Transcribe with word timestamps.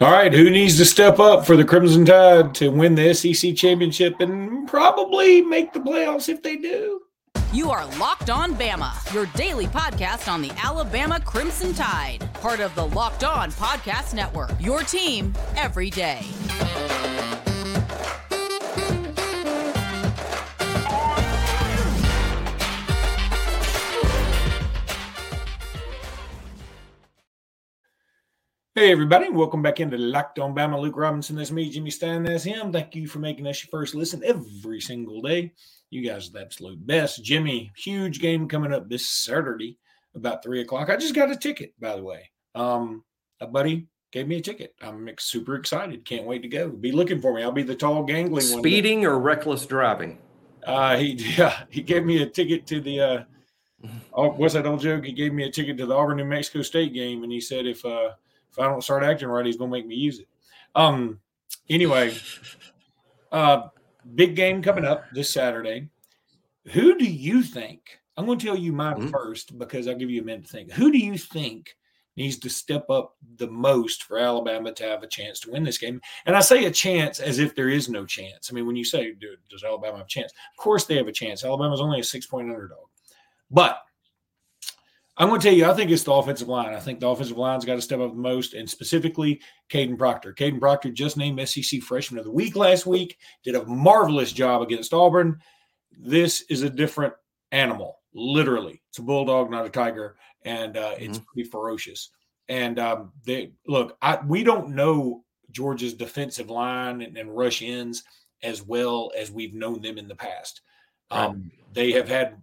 All 0.00 0.10
right, 0.10 0.32
who 0.32 0.50
needs 0.50 0.76
to 0.78 0.84
step 0.84 1.20
up 1.20 1.46
for 1.46 1.56
the 1.56 1.64
Crimson 1.64 2.04
Tide 2.04 2.54
to 2.56 2.68
win 2.68 2.96
the 2.96 3.14
SEC 3.14 3.54
championship 3.54 4.18
and 4.18 4.66
probably 4.66 5.40
make 5.40 5.72
the 5.72 5.78
playoffs 5.78 6.28
if 6.28 6.42
they 6.42 6.56
do? 6.56 7.02
You 7.52 7.70
are 7.70 7.86
Locked 7.98 8.28
On 8.28 8.54
Bama, 8.56 9.14
your 9.14 9.26
daily 9.36 9.66
podcast 9.66 10.30
on 10.30 10.42
the 10.42 10.50
Alabama 10.60 11.20
Crimson 11.20 11.72
Tide, 11.72 12.28
part 12.34 12.58
of 12.58 12.74
the 12.74 12.86
Locked 12.86 13.22
On 13.22 13.52
Podcast 13.52 14.14
Network. 14.14 14.50
Your 14.58 14.80
team 14.80 15.32
every 15.56 15.90
day. 15.90 16.26
Hey, 28.76 28.90
everybody, 28.90 29.28
welcome 29.28 29.62
back 29.62 29.78
into 29.78 29.96
Locked 29.96 30.40
On 30.40 30.52
Bama. 30.52 30.80
Luke 30.80 30.96
Robinson, 30.96 31.36
that's 31.36 31.52
me, 31.52 31.70
Jimmy 31.70 31.90
Stein, 31.90 32.24
that's 32.24 32.42
him. 32.42 32.72
Thank 32.72 32.96
you 32.96 33.06
for 33.06 33.20
making 33.20 33.46
us 33.46 33.62
your 33.62 33.70
first 33.70 33.94
listen 33.94 34.20
every 34.24 34.80
single 34.80 35.22
day. 35.22 35.52
You 35.90 36.04
guys 36.04 36.26
are 36.28 36.32
the 36.32 36.40
absolute 36.40 36.84
best. 36.84 37.22
Jimmy, 37.22 37.70
huge 37.76 38.18
game 38.18 38.48
coming 38.48 38.72
up 38.72 38.88
this 38.88 39.06
Saturday 39.08 39.78
about 40.16 40.42
three 40.42 40.60
o'clock. 40.60 40.90
I 40.90 40.96
just 40.96 41.14
got 41.14 41.30
a 41.30 41.36
ticket, 41.36 41.72
by 41.78 41.94
the 41.94 42.02
way. 42.02 42.28
Um, 42.56 43.04
a 43.38 43.46
buddy 43.46 43.86
gave 44.10 44.26
me 44.26 44.38
a 44.38 44.40
ticket. 44.40 44.74
I'm 44.82 45.08
super 45.20 45.54
excited. 45.54 46.04
Can't 46.04 46.26
wait 46.26 46.42
to 46.42 46.48
go. 46.48 46.68
Be 46.68 46.90
looking 46.90 47.20
for 47.20 47.32
me. 47.32 47.44
I'll 47.44 47.52
be 47.52 47.62
the 47.62 47.76
tall, 47.76 48.02
gangling 48.02 48.50
one. 48.50 48.58
Speeding 48.58 49.02
one. 49.02 49.06
or 49.06 49.20
reckless 49.20 49.66
driving? 49.66 50.18
Uh, 50.66 50.96
he 50.96 51.12
yeah, 51.38 51.62
he 51.70 51.80
gave 51.80 52.04
me 52.04 52.22
a 52.22 52.26
ticket 52.28 52.66
to 52.66 52.80
the 52.80 53.00
uh, 53.00 53.22
oh, 54.14 54.30
what's 54.30 54.54
that 54.54 54.66
old 54.66 54.80
joke? 54.80 55.04
He 55.04 55.12
gave 55.12 55.32
me 55.32 55.44
a 55.44 55.52
ticket 55.52 55.78
to 55.78 55.86
the 55.86 55.94
Auburn 55.94 56.16
New 56.16 56.24
Mexico 56.24 56.62
State 56.62 56.92
game, 56.92 57.22
and 57.22 57.30
he 57.30 57.40
said 57.40 57.66
if 57.66 57.84
uh 57.84 58.10
if 58.54 58.60
I 58.60 58.68
don't 58.68 58.84
start 58.84 59.02
acting 59.02 59.26
right, 59.26 59.44
he's 59.44 59.56
gonna 59.56 59.72
make 59.72 59.86
me 59.86 59.96
use 59.96 60.20
it. 60.20 60.28
Um, 60.76 61.18
anyway, 61.68 62.16
uh, 63.32 63.68
big 64.14 64.36
game 64.36 64.62
coming 64.62 64.84
up 64.84 65.04
this 65.12 65.28
Saturday. 65.28 65.88
Who 66.66 66.96
do 66.96 67.04
you 67.04 67.42
think? 67.42 67.98
I'm 68.16 68.26
going 68.26 68.38
to 68.38 68.46
tell 68.46 68.56
you 68.56 68.72
mine 68.72 68.96
mm-hmm. 68.96 69.08
first 69.08 69.58
because 69.58 69.88
I'll 69.88 69.96
give 69.96 70.08
you 70.08 70.22
a 70.22 70.24
minute 70.24 70.46
to 70.46 70.52
think. 70.52 70.70
Who 70.70 70.92
do 70.92 70.98
you 70.98 71.18
think 71.18 71.76
needs 72.16 72.38
to 72.38 72.48
step 72.48 72.88
up 72.90 73.16
the 73.38 73.48
most 73.48 74.04
for 74.04 74.20
Alabama 74.20 74.70
to 74.72 74.84
have 74.84 75.02
a 75.02 75.08
chance 75.08 75.40
to 75.40 75.50
win 75.50 75.64
this 75.64 75.78
game? 75.78 76.00
And 76.26 76.36
I 76.36 76.40
say 76.40 76.64
a 76.66 76.70
chance 76.70 77.18
as 77.18 77.40
if 77.40 77.56
there 77.56 77.68
is 77.68 77.88
no 77.88 78.06
chance. 78.06 78.50
I 78.50 78.54
mean, 78.54 78.68
when 78.68 78.76
you 78.76 78.84
say, 78.84 79.14
does 79.50 79.64
Alabama 79.64 79.98
have 79.98 80.06
a 80.06 80.08
chance? 80.08 80.32
Of 80.32 80.62
course 80.62 80.84
they 80.84 80.96
have 80.96 81.08
a 81.08 81.12
chance. 81.12 81.44
Alabama's 81.44 81.80
only 81.80 81.98
a 81.98 82.04
six 82.04 82.24
point 82.24 82.50
underdog. 82.50 82.86
But 83.50 83.80
I'm 85.16 85.28
going 85.28 85.40
to 85.40 85.46
tell 85.46 85.56
you, 85.56 85.66
I 85.66 85.74
think 85.74 85.90
it's 85.90 86.02
the 86.02 86.12
offensive 86.12 86.48
line. 86.48 86.74
I 86.74 86.80
think 86.80 86.98
the 86.98 87.08
offensive 87.08 87.38
line's 87.38 87.64
got 87.64 87.76
to 87.76 87.82
step 87.82 88.00
up 88.00 88.10
the 88.10 88.20
most, 88.20 88.54
and 88.54 88.68
specifically 88.68 89.40
Kadyn 89.70 89.96
Proctor. 89.96 90.32
Kadyn 90.32 90.58
Proctor 90.58 90.90
just 90.90 91.16
named 91.16 91.46
SEC 91.48 91.82
Freshman 91.82 92.18
of 92.18 92.24
the 92.24 92.32
Week 92.32 92.56
last 92.56 92.84
week, 92.84 93.16
did 93.44 93.54
a 93.54 93.64
marvelous 93.64 94.32
job 94.32 94.62
against 94.62 94.92
Auburn. 94.92 95.40
This 95.96 96.42
is 96.48 96.62
a 96.62 96.70
different 96.70 97.14
animal, 97.52 98.00
literally. 98.12 98.82
It's 98.88 98.98
a 98.98 99.02
bulldog, 99.02 99.50
not 99.50 99.66
a 99.66 99.70
tiger, 99.70 100.16
and 100.44 100.76
uh, 100.76 100.94
it's 100.98 101.18
mm-hmm. 101.18 101.26
pretty 101.32 101.48
ferocious. 101.48 102.10
And 102.48 102.80
um, 102.80 103.12
they 103.24 103.52
look, 103.68 103.96
I, 104.02 104.18
we 104.26 104.42
don't 104.42 104.70
know 104.70 105.24
Georgia's 105.52 105.94
defensive 105.94 106.50
line 106.50 107.00
and, 107.00 107.16
and, 107.16 107.34
rush 107.34 107.62
ends 107.62 108.02
as 108.42 108.62
well 108.62 109.12
as 109.16 109.30
we've 109.30 109.54
known 109.54 109.80
them 109.80 109.96
in 109.96 110.08
the 110.08 110.14
past. 110.14 110.60
Um, 111.10 111.50
They 111.72 111.92
have 111.92 112.08
had, 112.08 112.42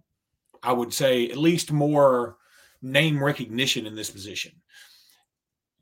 I 0.62 0.72
would 0.72 0.92
say, 0.92 1.28
at 1.28 1.36
least 1.36 1.70
more 1.70 2.38
name 2.82 3.22
recognition 3.22 3.86
in 3.86 3.94
this 3.94 4.10
position. 4.10 4.52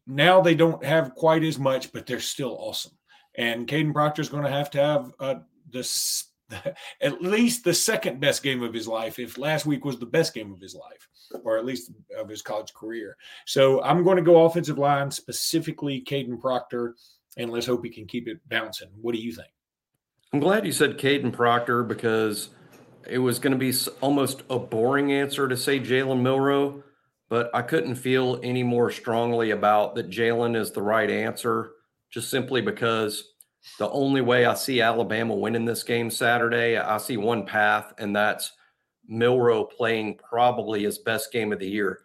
Now 0.06 0.40
they 0.40 0.54
don't 0.54 0.84
have 0.84 1.14
quite 1.14 1.42
as 1.44 1.58
much, 1.58 1.92
but 1.92 2.06
they're 2.06 2.20
still 2.20 2.56
awesome. 2.58 2.92
And 3.36 3.66
Kadyn 3.66 3.92
Proctor 3.92 4.22
is 4.22 4.28
going 4.28 4.44
to 4.44 4.50
have 4.50 4.70
to 4.72 4.78
have 4.78 5.12
uh, 5.20 5.34
this 5.70 6.30
at 7.00 7.22
least 7.22 7.64
the 7.64 7.74
second 7.74 8.20
best 8.20 8.42
game 8.42 8.62
of 8.62 8.74
his 8.74 8.88
life. 8.88 9.18
If 9.18 9.38
last 9.38 9.66
week 9.66 9.84
was 9.84 9.98
the 9.98 10.06
best 10.06 10.34
game 10.34 10.52
of 10.52 10.60
his 10.60 10.74
life, 10.74 11.08
or 11.44 11.56
at 11.56 11.64
least 11.64 11.92
of 12.18 12.28
his 12.28 12.42
college 12.42 12.74
career, 12.74 13.16
so 13.46 13.82
I'm 13.82 14.02
going 14.02 14.16
to 14.16 14.22
go 14.22 14.44
offensive 14.44 14.78
line 14.78 15.10
specifically 15.10 16.02
Kadyn 16.02 16.40
Proctor, 16.40 16.96
and 17.36 17.50
let's 17.50 17.66
hope 17.66 17.84
he 17.84 17.90
can 17.90 18.06
keep 18.06 18.28
it 18.28 18.40
bouncing. 18.48 18.88
What 19.00 19.14
do 19.14 19.20
you 19.20 19.32
think? 19.32 19.48
I'm 20.32 20.40
glad 20.40 20.66
you 20.66 20.72
said 20.72 20.98
Kadyn 20.98 21.32
Proctor 21.32 21.82
because 21.82 22.50
it 23.08 23.18
was 23.18 23.38
going 23.38 23.52
to 23.52 23.58
be 23.58 23.72
almost 24.00 24.42
a 24.50 24.58
boring 24.58 25.12
answer 25.12 25.48
to 25.48 25.56
say 25.56 25.80
Jalen 25.80 26.20
Milroe 26.20 26.82
but 27.30 27.48
I 27.54 27.62
couldn't 27.62 27.94
feel 27.94 28.40
any 28.42 28.64
more 28.64 28.90
strongly 28.90 29.52
about 29.52 29.94
that 29.94 30.10
Jalen 30.10 30.56
is 30.56 30.72
the 30.72 30.82
right 30.82 31.08
answer, 31.08 31.70
just 32.10 32.28
simply 32.28 32.60
because 32.60 33.32
the 33.78 33.88
only 33.90 34.20
way 34.20 34.46
I 34.46 34.54
see 34.54 34.80
Alabama 34.80 35.34
winning 35.34 35.64
this 35.64 35.84
game 35.84 36.10
Saturday, 36.10 36.76
I 36.76 36.98
see 36.98 37.16
one 37.16 37.46
path, 37.46 37.94
and 37.98 38.14
that's 38.14 38.52
Milroe 39.06 39.64
playing 39.64 40.18
probably 40.18 40.82
his 40.82 40.98
best 40.98 41.32
game 41.32 41.52
of 41.52 41.60
the 41.60 41.68
year. 41.68 42.00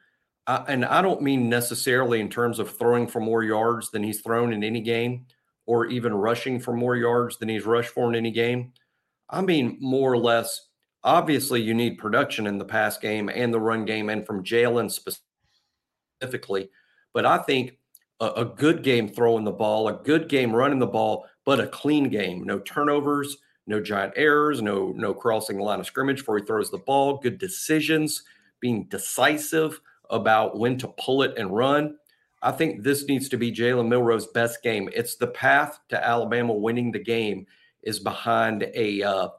I, 0.45 0.63
and 0.67 0.85
I 0.85 1.01
don't 1.01 1.23
mean 1.23 1.49
necessarily 1.49 2.21
in 2.21 2.29
terms 2.29 2.59
of 2.59 2.77
throwing 2.77 3.07
for 3.07 3.19
more 3.19 3.43
yards 3.43 3.89
than 3.89 4.03
he's 4.03 4.21
thrown 4.21 4.53
in 4.53 4.63
any 4.63 4.81
game 4.81 5.25
or 5.65 5.87
even 5.87 6.13
rushing 6.13 6.59
for 6.59 6.73
more 6.73 6.95
yards 6.95 7.37
than 7.37 7.49
he's 7.49 7.65
rushed 7.65 7.89
for 7.89 8.07
in 8.09 8.15
any 8.15 8.29
game. 8.29 8.73
I 9.27 9.41
mean, 9.41 9.77
more 9.81 10.13
or 10.13 10.19
less 10.19 10.67
Obviously, 11.05 11.61
you 11.61 11.75
need 11.75 11.99
production 11.99 12.47
in 12.47 12.57
the 12.57 12.65
pass 12.65 12.97
game 12.97 13.29
and 13.29 13.53
the 13.53 13.59
run 13.59 13.85
game, 13.85 14.09
and 14.09 14.25
from 14.25 14.43
Jalen 14.43 14.91
specifically. 16.21 16.69
But 17.13 17.27
I 17.27 17.37
think 17.37 17.77
a, 18.19 18.25
a 18.37 18.45
good 18.45 18.83
game 18.83 19.07
throwing 19.07 19.45
the 19.45 19.51
ball, 19.51 19.87
a 19.87 20.01
good 20.03 20.27
game 20.27 20.53
running 20.53 20.79
the 20.79 20.87
ball, 20.87 21.27
but 21.45 21.59
a 21.59 21.67
clean 21.67 22.09
game. 22.09 22.43
No 22.43 22.57
turnovers, 22.57 23.37
no 23.67 23.79
giant 23.79 24.13
errors, 24.15 24.63
no 24.63 24.93
no 24.95 25.13
crossing 25.13 25.57
the 25.57 25.63
line 25.63 25.79
of 25.79 25.85
scrimmage 25.85 26.17
before 26.17 26.39
he 26.39 26.45
throws 26.45 26.71
the 26.71 26.79
ball. 26.79 27.19
Good 27.19 27.37
decisions, 27.37 28.23
being 28.59 28.85
decisive 28.85 29.79
about 30.09 30.57
when 30.57 30.75
to 30.79 30.87
pull 30.99 31.21
it 31.21 31.37
and 31.37 31.55
run. 31.55 31.97
I 32.41 32.51
think 32.51 32.83
this 32.83 33.05
needs 33.07 33.29
to 33.29 33.37
be 33.37 33.51
Jalen 33.51 33.87
Milroe's 33.87 34.27
best 34.27 34.63
game. 34.63 34.89
It's 34.93 35.15
the 35.15 35.27
path 35.27 35.79
to 35.89 36.03
Alabama 36.03 36.53
winning 36.53 36.91
the 36.91 37.03
game 37.03 37.45
is 37.83 37.99
behind 37.99 38.69
a 38.73 39.03
uh, 39.03 39.29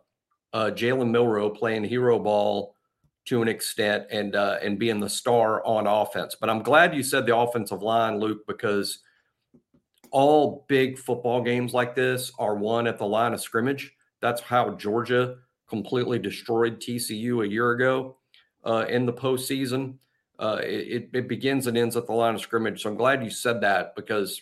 uh, 0.57 0.71
Jalen 0.71 1.11
Milroe 1.11 1.51
playing 1.51 1.85
hero 1.85 2.19
ball 2.19 2.75
to 3.27 3.43
an 3.43 3.49
extent 3.49 4.07
and 4.11 4.35
uh, 4.35 4.57
and 4.63 4.79
being 4.79 5.01
the 5.01 5.09
star 5.09 5.63
on 5.67 5.87
offense. 5.87 6.35
But 6.41 6.49
I'm 6.49 6.63
glad 6.63 6.95
you 6.95 7.03
said 7.03 7.27
the 7.27 7.37
offensive 7.37 7.83
line, 7.83 8.19
Luke, 8.19 8.47
because 8.47 9.01
all 10.11 10.65
big 10.67 10.99
football 10.99 11.43
games 11.43 11.75
like 11.75 11.95
this 11.95 12.33
are 12.39 12.55
won 12.55 12.87
at 12.87 12.97
the 12.97 13.05
line 13.05 13.35
of 13.35 13.43
scrimmage. 13.43 13.93
That's 14.23 14.41
how 14.41 14.71
Georgia 14.77 15.37
completely 15.69 16.19
destroyed 16.19 16.81
TCU 16.81 17.45
a 17.45 17.49
year 17.49 17.73
ago 17.73 18.17
uh, 18.65 18.87
in 18.89 19.05
the 19.05 19.13
postseason. 19.13 19.97
Uh, 20.39 20.61
it, 20.63 21.11
it 21.13 21.29
begins 21.29 21.67
and 21.67 21.77
ends 21.77 21.97
at 21.97 22.07
the 22.07 22.15
line 22.15 22.35
of 22.35 22.41
scrimmage. 22.41 22.83
So 22.83 22.89
I'm 22.89 22.97
glad 22.97 23.23
you 23.23 23.31
said 23.31 23.61
that 23.61 23.95
because 23.95 24.41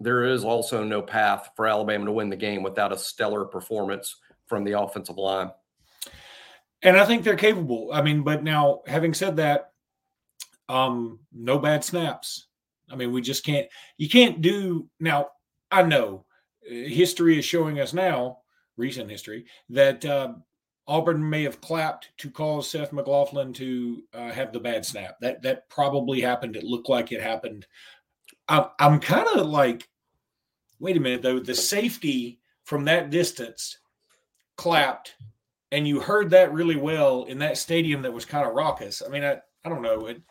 there 0.00 0.24
is 0.24 0.44
also 0.44 0.82
no 0.82 1.02
path 1.02 1.50
for 1.56 1.66
Alabama 1.66 2.06
to 2.06 2.12
win 2.12 2.30
the 2.30 2.36
game 2.36 2.62
without 2.62 2.92
a 2.92 2.96
stellar 2.96 3.44
performance 3.44 4.16
from 4.52 4.64
the 4.64 4.78
offensive 4.78 5.16
line. 5.16 5.50
And 6.82 6.94
I 6.98 7.06
think 7.06 7.24
they're 7.24 7.36
capable. 7.36 7.88
I 7.90 8.02
mean, 8.02 8.22
but 8.22 8.44
now 8.44 8.82
having 8.86 9.14
said 9.14 9.36
that, 9.36 9.72
um, 10.68 11.20
no 11.32 11.58
bad 11.58 11.82
snaps. 11.82 12.48
I 12.90 12.96
mean, 12.96 13.12
we 13.12 13.22
just 13.22 13.46
can't. 13.46 13.66
You 13.96 14.10
can't 14.10 14.42
do 14.42 14.90
now. 15.00 15.28
I 15.70 15.84
know 15.84 16.26
history 16.60 17.38
is 17.38 17.46
showing 17.46 17.80
us 17.80 17.94
now, 17.94 18.40
recent 18.76 19.10
history, 19.10 19.46
that 19.70 20.04
uh, 20.04 20.34
Auburn 20.86 21.30
may 21.30 21.44
have 21.44 21.62
clapped 21.62 22.10
to 22.18 22.30
cause 22.30 22.68
Seth 22.68 22.92
McLaughlin 22.92 23.54
to 23.54 24.02
uh, 24.12 24.32
have 24.32 24.52
the 24.52 24.60
bad 24.60 24.84
snap. 24.84 25.16
That 25.22 25.40
that 25.40 25.66
probably 25.70 26.20
happened. 26.20 26.56
It 26.56 26.64
looked 26.64 26.90
like 26.90 27.10
it 27.10 27.22
happened. 27.22 27.66
I, 28.48 28.68
I'm 28.78 29.00
kind 29.00 29.28
of 29.34 29.46
like, 29.46 29.88
wait 30.78 30.98
a 30.98 31.00
minute 31.00 31.22
though. 31.22 31.40
The 31.40 31.54
safety 31.54 32.38
from 32.64 32.84
that 32.84 33.08
distance 33.08 33.78
clapped 34.62 35.16
and 35.72 35.88
you 35.88 35.98
heard 35.98 36.30
that 36.30 36.52
really 36.52 36.76
well 36.76 37.24
in 37.24 37.38
that 37.40 37.58
stadium 37.58 38.02
that 38.02 38.12
was 38.12 38.24
kind 38.24 38.46
of 38.46 38.54
raucous. 38.54 39.02
I 39.04 39.10
mean, 39.10 39.24
I, 39.24 39.38
I 39.64 39.68
don't 39.68 39.82
know. 39.82 40.06
It, 40.06 40.22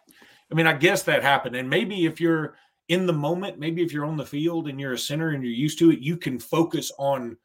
I 0.50 0.56
mean, 0.56 0.68
I 0.68 0.74
guess 0.74 1.04
that 1.04 1.22
happened. 1.22 1.58
And 1.58 1.70
maybe 1.70 2.06
if 2.06 2.22
you're 2.22 2.56
in 2.88 3.06
the 3.06 3.14
moment, 3.14 3.60
maybe 3.60 3.84
if 3.84 3.92
you're 3.92 4.06
on 4.06 4.16
the 4.16 4.26
field 4.26 4.70
and 4.70 4.80
you're 4.80 4.94
a 4.94 4.98
center 4.98 5.32
and 5.32 5.44
you're 5.44 5.52
used 5.52 5.80
to 5.80 5.92
it, 5.92 6.00
you 6.00 6.16
can 6.16 6.40
focus 6.40 6.94
on 6.98 7.36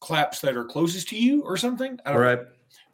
claps 0.00 0.40
that 0.40 0.56
are 0.56 0.64
closest 0.64 1.08
to 1.10 1.16
you 1.16 1.42
or 1.42 1.56
something. 1.56 1.96
All 2.06 2.18
right. 2.18 2.40
Know. 2.40 2.48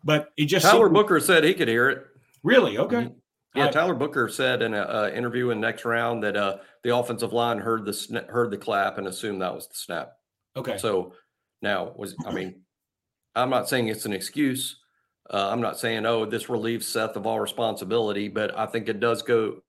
But 0.04 0.28
it 0.36 0.44
just 0.44 0.66
Tyler 0.66 0.86
seemed... 0.86 0.94
Booker 0.94 1.18
said 1.18 1.42
he 1.42 1.54
could 1.54 1.68
hear 1.68 1.88
it. 1.88 2.06
Really? 2.42 2.76
Okay. 2.76 2.96
Mm-hmm. 2.96 3.58
Yeah, 3.58 3.68
I... 3.68 3.70
Tyler 3.70 3.94
Booker 3.94 4.28
said 4.28 4.60
in 4.60 4.74
an 4.74 5.14
interview 5.14 5.48
in 5.50 5.60
next 5.60 5.86
round 5.86 6.22
that 6.22 6.36
uh, 6.36 6.58
the 6.84 6.94
offensive 6.94 7.32
line 7.32 7.58
heard 7.58 7.86
the 7.86 8.26
heard 8.28 8.50
the 8.50 8.58
clap 8.58 8.98
and 8.98 9.06
assumed 9.06 9.40
that 9.40 9.54
was 9.54 9.68
the 9.68 9.74
snap. 9.74 10.12
Okay. 10.54 10.76
So 10.76 11.14
now 11.62 11.94
was 11.96 12.14
I 12.26 12.32
mean 12.32 12.60
I'm 13.34 13.50
not 13.50 13.68
saying 13.68 13.88
it's 13.88 14.06
an 14.06 14.12
excuse. 14.12 14.76
Uh, 15.30 15.48
I'm 15.50 15.60
not 15.60 15.78
saying, 15.78 16.06
oh, 16.06 16.24
this 16.24 16.48
relieves 16.48 16.86
Seth 16.86 17.16
of 17.16 17.26
all 17.26 17.40
responsibility, 17.40 18.28
but 18.28 18.56
I 18.56 18.66
think 18.66 18.88
it 18.88 19.00
does 19.00 19.22
go 19.22 19.62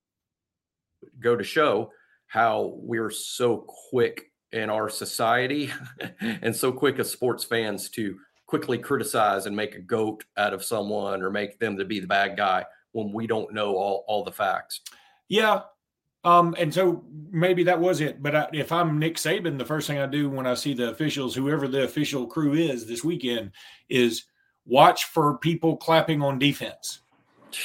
go 1.19 1.35
to 1.35 1.43
show 1.43 1.91
how 2.27 2.73
we're 2.77 3.09
so 3.09 3.65
quick 3.89 4.31
in 4.51 4.69
our 4.69 4.89
society 4.89 5.71
and 6.21 6.55
so 6.55 6.71
quick 6.71 6.99
as 6.99 7.09
sports 7.09 7.43
fans 7.43 7.89
to 7.89 8.17
quickly 8.47 8.77
criticize 8.77 9.45
and 9.45 9.55
make 9.55 9.75
a 9.75 9.81
goat 9.81 10.23
out 10.37 10.53
of 10.53 10.63
someone 10.63 11.21
or 11.21 11.29
make 11.29 11.59
them 11.59 11.77
to 11.77 11.85
be 11.85 11.99
the 11.99 12.07
bad 12.07 12.35
guy 12.35 12.65
when 12.91 13.11
we 13.13 13.27
don't 13.27 13.53
know 13.53 13.75
all, 13.75 14.03
all 14.07 14.23
the 14.23 14.31
facts. 14.31 14.81
Yeah. 15.27 15.61
Um, 16.23 16.55
and 16.57 16.73
so 16.73 17.03
maybe 17.31 17.63
that 17.63 17.79
was 17.79 18.01
it. 18.01 18.21
But 18.21 18.35
I, 18.35 18.49
if 18.53 18.71
I'm 18.71 18.99
Nick 18.99 19.15
Saban, 19.15 19.57
the 19.57 19.65
first 19.65 19.87
thing 19.87 19.99
I 19.99 20.05
do 20.05 20.29
when 20.29 20.47
I 20.47 20.53
see 20.53 20.73
the 20.73 20.89
officials, 20.89 21.35
whoever 21.35 21.67
the 21.67 21.83
official 21.83 22.27
crew 22.27 22.53
is 22.53 22.85
this 22.85 23.03
weekend, 23.03 23.51
is 23.87 24.25
watch 24.65 25.05
for 25.05 25.37
people 25.37 25.77
clapping 25.77 26.21
on 26.21 26.39
defense. 26.39 27.01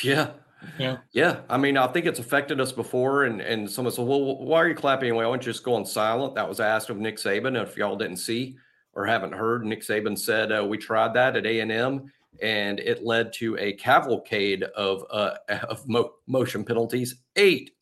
Yeah. 0.02 0.30
Yeah. 0.78 0.98
Yeah. 1.12 1.40
I 1.50 1.58
mean, 1.58 1.76
I 1.76 1.86
think 1.88 2.06
it's 2.06 2.20
affected 2.20 2.60
us 2.60 2.72
before. 2.72 3.24
And, 3.24 3.40
and 3.40 3.70
someone 3.70 3.92
said, 3.92 4.06
well, 4.06 4.38
why 4.38 4.58
are 4.58 4.68
you 4.68 4.74
clapping 4.74 5.08
anyway? 5.08 5.24
Why 5.24 5.32
don't 5.32 5.44
you 5.44 5.52
just 5.52 5.64
go 5.64 5.74
on 5.74 5.84
silent? 5.84 6.34
That 6.34 6.48
was 6.48 6.60
asked 6.60 6.90
of 6.90 6.96
Nick 6.96 7.16
Saban. 7.16 7.60
If 7.60 7.76
y'all 7.76 7.96
didn't 7.96 8.16
see 8.16 8.56
or 8.94 9.04
haven't 9.04 9.32
heard, 9.32 9.66
Nick 9.66 9.82
Saban 9.82 10.18
said, 10.18 10.52
uh, 10.52 10.64
we 10.64 10.78
tried 10.78 11.12
that 11.14 11.36
at 11.36 11.44
A&M 11.44 12.10
and 12.40 12.80
it 12.80 13.04
led 13.04 13.32
to 13.34 13.56
a 13.58 13.74
cavalcade 13.74 14.62
of, 14.62 15.04
uh, 15.10 15.34
of 15.68 15.86
mo- 15.88 16.14
motion 16.26 16.64
penalties, 16.64 17.16
eight 17.36 17.73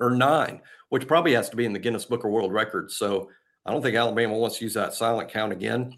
or 0.00 0.10
nine, 0.10 0.60
which 0.88 1.06
probably 1.06 1.32
has 1.34 1.48
to 1.50 1.56
be 1.56 1.64
in 1.64 1.72
the 1.72 1.78
Guinness 1.78 2.04
Book 2.04 2.24
of 2.24 2.30
World 2.30 2.52
Records. 2.52 2.96
So 2.96 3.30
I 3.64 3.72
don't 3.72 3.82
think 3.82 3.96
Alabama 3.96 4.36
wants 4.36 4.58
to 4.58 4.64
use 4.64 4.74
that 4.74 4.94
silent 4.94 5.30
count 5.30 5.52
again. 5.52 5.96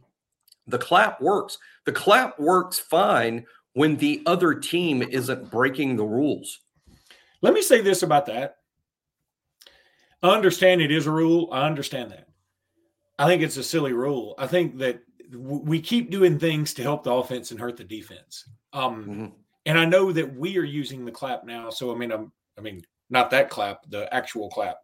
The 0.67 0.79
clap 0.79 1.21
works. 1.21 1.59
The 1.87 1.93
clap 1.93 2.39
works 2.39 2.79
fine 2.79 3.47
when 3.75 3.97
the 3.97 4.23
other 4.27 4.55
team 4.55 5.03
isn't 5.03 5.51
breaking 5.51 5.97
the 5.97 6.05
rules. 6.05 6.61
Let 7.43 7.55
me 7.55 7.63
say 7.63 7.81
this 7.81 8.03
about 8.03 8.27
that. 8.27 8.57
I 10.23 10.31
understand 10.31 10.81
it 10.81 10.91
is 10.91 11.07
a 11.07 11.11
rule. 11.11 11.49
I 11.53 11.67
understand 11.67 12.11
that. 12.11 12.29
I 13.19 13.27
think 13.27 13.43
it's 13.43 13.57
a 13.57 13.63
silly 13.63 13.93
rule. 13.93 14.35
I 14.39 14.47
think 14.47 14.79
that 14.79 15.01
we 15.33 15.81
keep 15.81 16.11
doing 16.11 16.39
things 16.39 16.75
to 16.75 16.83
help 16.83 17.05
the 17.05 17.13
offense 17.13 17.51
and 17.51 17.61
hurt 17.61 17.77
the 17.77 17.85
defense. 17.85 18.49
Um, 18.73 19.05
mm-hmm. 19.05 19.27
And 19.67 19.79
I 19.79 19.85
know 19.85 20.13
that 20.13 20.37
we 20.37 20.57
are 20.59 20.65
using 20.65 21.05
the 21.05 21.13
clap 21.13 21.45
now. 21.45 21.71
So 21.71 21.95
I 21.95 21.99
mean, 21.99 22.11
I'm, 22.11 22.33
I 22.57 22.63
mean, 22.63 22.83
not 23.11 23.31
that 23.31 23.51
clap, 23.51 23.83
the 23.89 24.13
actual 24.13 24.51
clap. 24.51 24.79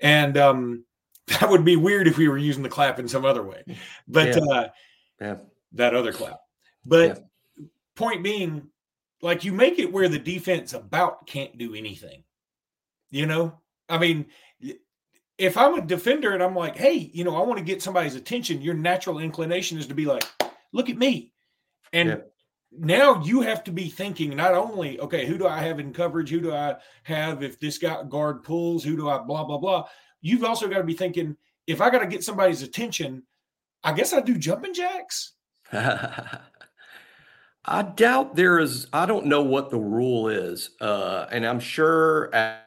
And 0.00 0.36
um, 0.36 0.84
that 1.26 1.50
would 1.50 1.64
be 1.64 1.76
weird 1.76 2.08
if 2.08 2.18
we 2.18 2.28
were 2.28 2.38
using 2.38 2.62
the 2.62 2.68
clap 2.68 2.98
in 2.98 3.08
some 3.08 3.24
other 3.24 3.42
way. 3.42 3.64
But 4.08 4.28
yeah. 4.28 4.42
Uh, 4.42 4.68
yeah. 5.20 5.36
that 5.72 5.94
other 5.94 6.12
clap. 6.12 6.38
But 6.84 7.22
yeah. 7.58 7.64
point 7.96 8.22
being, 8.22 8.68
like 9.22 9.44
you 9.44 9.52
make 9.52 9.78
it 9.78 9.92
where 9.92 10.08
the 10.08 10.18
defense 10.18 10.72
about 10.74 11.26
can't 11.26 11.56
do 11.58 11.74
anything. 11.74 12.22
You 13.10 13.26
know, 13.26 13.60
I 13.88 13.98
mean, 13.98 14.26
if 15.38 15.56
I'm 15.56 15.74
a 15.74 15.80
defender 15.80 16.32
and 16.32 16.42
I'm 16.42 16.54
like, 16.54 16.76
hey, 16.76 17.10
you 17.12 17.24
know, 17.24 17.36
I 17.36 17.46
want 17.46 17.58
to 17.58 17.64
get 17.64 17.82
somebody's 17.82 18.14
attention, 18.14 18.62
your 18.62 18.74
natural 18.74 19.18
inclination 19.18 19.78
is 19.78 19.86
to 19.86 19.94
be 19.94 20.06
like, 20.06 20.24
look 20.72 20.90
at 20.90 20.96
me. 20.96 21.32
And. 21.92 22.22
Now 22.78 23.22
you 23.22 23.42
have 23.42 23.64
to 23.64 23.72
be 23.72 23.88
thinking 23.88 24.36
not 24.36 24.54
only, 24.54 24.98
okay, 25.00 25.26
who 25.26 25.38
do 25.38 25.46
I 25.46 25.60
have 25.60 25.80
in 25.80 25.92
coverage? 25.92 26.30
Who 26.30 26.40
do 26.40 26.52
I 26.52 26.76
have 27.04 27.42
if 27.42 27.60
this 27.60 27.78
guy 27.78 28.02
guard 28.04 28.42
pulls? 28.42 28.84
Who 28.84 28.96
do 28.96 29.08
I 29.08 29.18
blah, 29.18 29.44
blah, 29.44 29.58
blah? 29.58 29.86
You've 30.20 30.44
also 30.44 30.68
got 30.68 30.78
to 30.78 30.84
be 30.84 30.94
thinking, 30.94 31.36
if 31.66 31.80
I 31.80 31.90
got 31.90 32.00
to 32.00 32.06
get 32.06 32.24
somebody's 32.24 32.62
attention, 32.62 33.22
I 33.84 33.92
guess 33.92 34.12
I 34.12 34.20
do 34.20 34.36
jumping 34.36 34.74
jacks. 34.74 35.32
I 35.72 36.40
doubt 37.82 38.36
there 38.36 38.58
is, 38.58 38.86
I 38.92 39.06
don't 39.06 39.26
know 39.26 39.42
what 39.42 39.70
the 39.70 39.78
rule 39.78 40.28
is. 40.28 40.70
Uh, 40.80 41.26
and 41.30 41.46
I'm 41.46 41.60
sure. 41.60 42.34
At- 42.34 42.62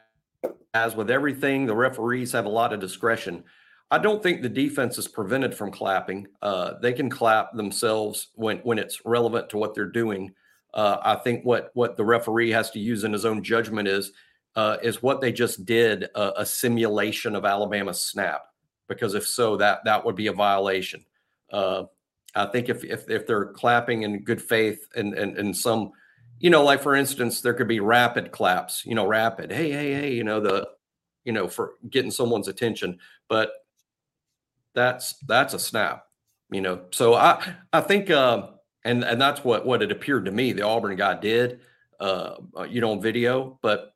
as 0.72 0.94
with 0.94 1.10
everything, 1.10 1.66
the 1.66 1.74
referees 1.74 2.32
have 2.32 2.46
a 2.46 2.50
lot 2.50 2.72
of 2.72 2.80
discretion. 2.80 3.44
I 3.90 3.98
don't 3.98 4.22
think 4.22 4.40
the 4.40 4.48
defense 4.48 4.98
is 4.98 5.08
prevented 5.08 5.54
from 5.54 5.72
clapping. 5.72 6.28
Uh, 6.40 6.74
they 6.80 6.92
can 6.92 7.10
clap 7.10 7.52
themselves 7.54 8.28
when 8.34 8.58
when 8.58 8.78
it's 8.78 9.04
relevant 9.04 9.50
to 9.50 9.58
what 9.58 9.74
they're 9.74 9.86
doing. 9.86 10.32
Uh, 10.72 10.98
I 11.02 11.16
think 11.16 11.44
what 11.44 11.70
what 11.74 11.96
the 11.96 12.04
referee 12.04 12.50
has 12.50 12.70
to 12.70 12.78
use 12.78 13.04
in 13.04 13.12
his 13.12 13.24
own 13.24 13.42
judgment 13.42 13.88
is 13.88 14.12
uh, 14.56 14.76
is 14.82 15.02
what 15.02 15.20
they 15.20 15.32
just 15.32 15.64
did 15.64 16.04
a, 16.14 16.40
a 16.40 16.46
simulation 16.46 17.34
of 17.34 17.44
Alabama's 17.44 18.00
snap 18.00 18.42
because 18.88 19.14
if 19.14 19.26
so, 19.26 19.56
that 19.56 19.80
that 19.84 20.04
would 20.04 20.16
be 20.16 20.28
a 20.28 20.32
violation. 20.32 21.04
Uh, 21.52 21.84
I 22.34 22.46
think 22.46 22.68
if, 22.68 22.84
if 22.84 23.10
if 23.10 23.26
they're 23.26 23.46
clapping 23.46 24.02
in 24.02 24.22
good 24.22 24.40
faith 24.40 24.86
and 24.94 25.14
and, 25.14 25.36
and 25.36 25.56
some 25.56 25.92
you 26.40 26.48
know, 26.48 26.64
like 26.64 26.82
for 26.82 26.96
instance, 26.96 27.40
there 27.40 27.54
could 27.54 27.68
be 27.68 27.80
rapid 27.80 28.32
claps, 28.32 28.84
you 28.86 28.94
know, 28.94 29.06
rapid, 29.06 29.52
hey, 29.52 29.70
hey, 29.70 29.92
hey, 29.92 30.14
you 30.14 30.24
know, 30.24 30.40
the, 30.40 30.66
you 31.24 31.32
know, 31.32 31.46
for 31.46 31.74
getting 31.90 32.10
someone's 32.10 32.48
attention. 32.48 32.98
But 33.28 33.50
that's 34.74 35.14
that's 35.26 35.54
a 35.54 35.58
snap, 35.58 36.04
you 36.50 36.60
know. 36.60 36.82
So 36.90 37.14
I 37.14 37.54
I 37.72 37.80
think 37.80 38.10
uh, 38.10 38.48
and 38.84 39.04
and 39.04 39.20
that's 39.20 39.44
what 39.44 39.66
what 39.66 39.82
it 39.82 39.92
appeared 39.92 40.26
to 40.26 40.32
me 40.32 40.52
the 40.52 40.62
Auburn 40.62 40.96
guy 40.96 41.18
did, 41.18 41.60
uh, 41.98 42.36
uh 42.56 42.62
you 42.64 42.80
know, 42.80 42.92
on 42.92 43.00
video. 43.00 43.58
But 43.62 43.94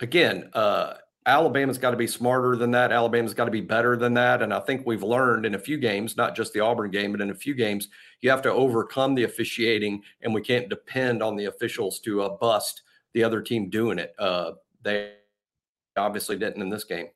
again, 0.00 0.50
uh, 0.52 0.94
Alabama's 1.24 1.78
got 1.78 1.92
to 1.92 1.96
be 1.96 2.06
smarter 2.06 2.56
than 2.56 2.72
that. 2.72 2.90
Alabama's 2.90 3.34
got 3.34 3.44
to 3.44 3.50
be 3.50 3.60
better 3.60 3.96
than 3.96 4.14
that. 4.14 4.42
And 4.42 4.52
I 4.52 4.58
think 4.60 4.84
we've 4.84 5.04
learned 5.04 5.46
in 5.46 5.54
a 5.54 5.58
few 5.58 5.78
games, 5.78 6.16
not 6.16 6.34
just 6.34 6.52
the 6.52 6.60
Auburn 6.60 6.90
game, 6.90 7.12
but 7.12 7.20
in 7.20 7.30
a 7.30 7.34
few 7.34 7.54
games, 7.54 7.88
you 8.20 8.30
have 8.30 8.42
to 8.42 8.52
overcome 8.52 9.14
the 9.14 9.22
officiating, 9.24 10.02
and 10.22 10.34
we 10.34 10.40
can't 10.40 10.68
depend 10.68 11.22
on 11.22 11.36
the 11.36 11.44
officials 11.44 12.00
to 12.00 12.22
uh, 12.22 12.28
bust 12.40 12.82
the 13.14 13.22
other 13.22 13.40
team 13.40 13.70
doing 13.70 13.98
it. 13.98 14.14
Uh, 14.18 14.52
they 14.82 15.12
obviously 15.96 16.36
didn't 16.36 16.62
in 16.62 16.70
this 16.70 16.84
game. 16.84 17.06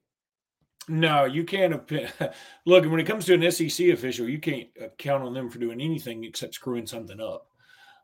No, 0.89 1.25
you 1.25 1.45
can't. 1.45 1.91
Look, 2.67 2.85
when 2.85 3.01
it 3.01 3.07
comes 3.07 3.25
to 3.27 3.35
an 3.35 3.51
SEC 3.51 3.89
official, 3.89 4.29
you 4.29 4.39
can't 4.39 4.69
count 4.99 5.25
on 5.25 5.35
them 5.35 5.51
for 5.51 5.59
doing 5.59 5.81
anything 5.81 6.25
except 6.25 6.55
screwing 6.55 6.87
something 6.87 7.21
up. 7.21 7.49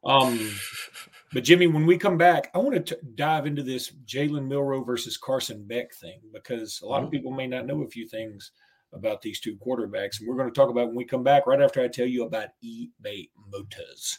Um, 0.04 0.50
but 1.32 1.44
Jimmy, 1.44 1.68
when 1.68 1.86
we 1.86 1.96
come 1.96 2.18
back, 2.18 2.50
I 2.54 2.58
want 2.58 2.86
to 2.86 2.98
dive 3.14 3.46
into 3.46 3.62
this 3.62 3.92
Jalen 4.04 4.48
Milroe 4.48 4.82
versus 4.82 5.16
Carson 5.16 5.64
Beck 5.64 5.94
thing 5.94 6.20
because 6.32 6.80
a 6.82 6.86
lot 6.86 6.98
mm-hmm. 6.98 7.06
of 7.06 7.10
people 7.12 7.30
may 7.30 7.46
not 7.46 7.66
know 7.66 7.82
a 7.82 7.88
few 7.88 8.08
things 8.08 8.50
about 8.92 9.22
these 9.22 9.40
two 9.40 9.56
quarterbacks. 9.56 10.18
And 10.18 10.28
we're 10.28 10.36
going 10.36 10.52
to 10.52 10.54
talk 10.54 10.70
about 10.70 10.88
when 10.88 10.96
we 10.96 11.04
come 11.04 11.22
back 11.22 11.46
right 11.46 11.62
after 11.62 11.80
I 11.80 11.88
tell 11.88 12.06
you 12.06 12.24
about 12.24 12.48
eBay 12.64 13.30
Motors. 13.50 14.18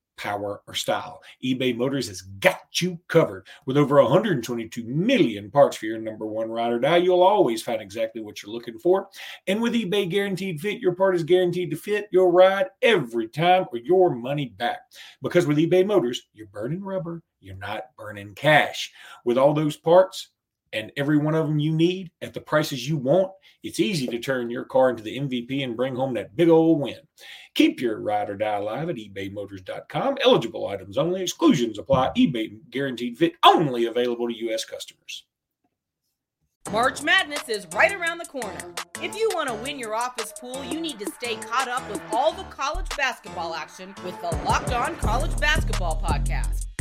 power, 0.17 0.61
or 0.67 0.73
style. 0.73 1.21
eBay 1.43 1.75
Motors 1.75 2.07
has 2.07 2.21
got 2.21 2.81
you 2.81 2.99
covered. 3.07 3.47
With 3.65 3.77
over 3.77 4.01
122 4.01 4.83
million 4.83 5.49
parts 5.49 5.77
for 5.77 5.85
your 5.85 5.99
number 5.99 6.25
one 6.25 6.49
ride 6.49 6.71
or 6.71 6.79
die, 6.79 6.97
you'll 6.97 7.23
always 7.23 7.61
find 7.61 7.81
exactly 7.81 8.21
what 8.21 8.41
you're 8.41 8.51
looking 8.51 8.77
for. 8.77 9.07
And 9.47 9.61
with 9.61 9.73
eBay 9.73 10.09
Guaranteed 10.09 10.61
Fit, 10.61 10.79
your 10.79 10.93
part 10.93 11.15
is 11.15 11.23
guaranteed 11.23 11.71
to 11.71 11.77
fit 11.77 12.07
your 12.11 12.31
ride 12.31 12.67
every 12.81 13.27
time 13.27 13.65
or 13.71 13.79
your 13.79 14.13
money 14.13 14.53
back. 14.57 14.79
Because 15.21 15.47
with 15.47 15.57
eBay 15.57 15.85
Motors, 15.85 16.27
you're 16.33 16.47
burning 16.47 16.83
rubber, 16.83 17.23
you're 17.39 17.55
not 17.55 17.95
burning 17.97 18.35
cash. 18.35 18.91
With 19.25 19.37
all 19.37 19.53
those 19.53 19.77
parts, 19.77 20.29
and 20.73 20.91
every 20.97 21.17
one 21.17 21.35
of 21.35 21.47
them 21.47 21.59
you 21.59 21.71
need 21.71 22.11
at 22.21 22.33
the 22.33 22.41
prices 22.41 22.87
you 22.87 22.97
want, 22.97 23.31
it's 23.63 23.79
easy 23.79 24.07
to 24.07 24.19
turn 24.19 24.49
your 24.49 24.63
car 24.63 24.89
into 24.89 25.03
the 25.03 25.17
MVP 25.17 25.63
and 25.63 25.75
bring 25.75 25.95
home 25.95 26.13
that 26.15 26.35
big 26.35 26.49
old 26.49 26.79
win. 26.79 26.99
Keep 27.55 27.81
your 27.81 27.99
ride 27.99 28.29
or 28.29 28.37
die 28.37 28.57
alive 28.57 28.89
at 28.89 28.95
ebaymotors.com. 28.95 30.17
Eligible 30.23 30.67
items 30.67 30.97
only, 30.97 31.21
exclusions 31.21 31.77
apply. 31.77 32.11
eBay 32.17 32.57
guaranteed 32.69 33.17
fit 33.17 33.33
only 33.45 33.85
available 33.85 34.27
to 34.27 34.37
U.S. 34.45 34.65
customers. 34.65 35.25
March 36.71 37.01
Madness 37.01 37.49
is 37.49 37.67
right 37.73 37.93
around 37.93 38.19
the 38.19 38.25
corner. 38.25 38.73
If 39.01 39.15
you 39.17 39.29
want 39.33 39.49
to 39.49 39.55
win 39.55 39.79
your 39.79 39.95
office 39.95 40.31
pool, 40.39 40.63
you 40.63 40.79
need 40.79 40.99
to 40.99 41.11
stay 41.11 41.35
caught 41.35 41.67
up 41.67 41.87
with 41.89 42.01
all 42.13 42.31
the 42.31 42.43
college 42.43 42.87
basketball 42.95 43.55
action 43.55 43.93
with 44.05 44.19
the 44.21 44.29
Locked 44.45 44.71
On 44.71 44.95
College 44.97 45.37
Basketball 45.39 46.01
Podcast. 46.01 46.67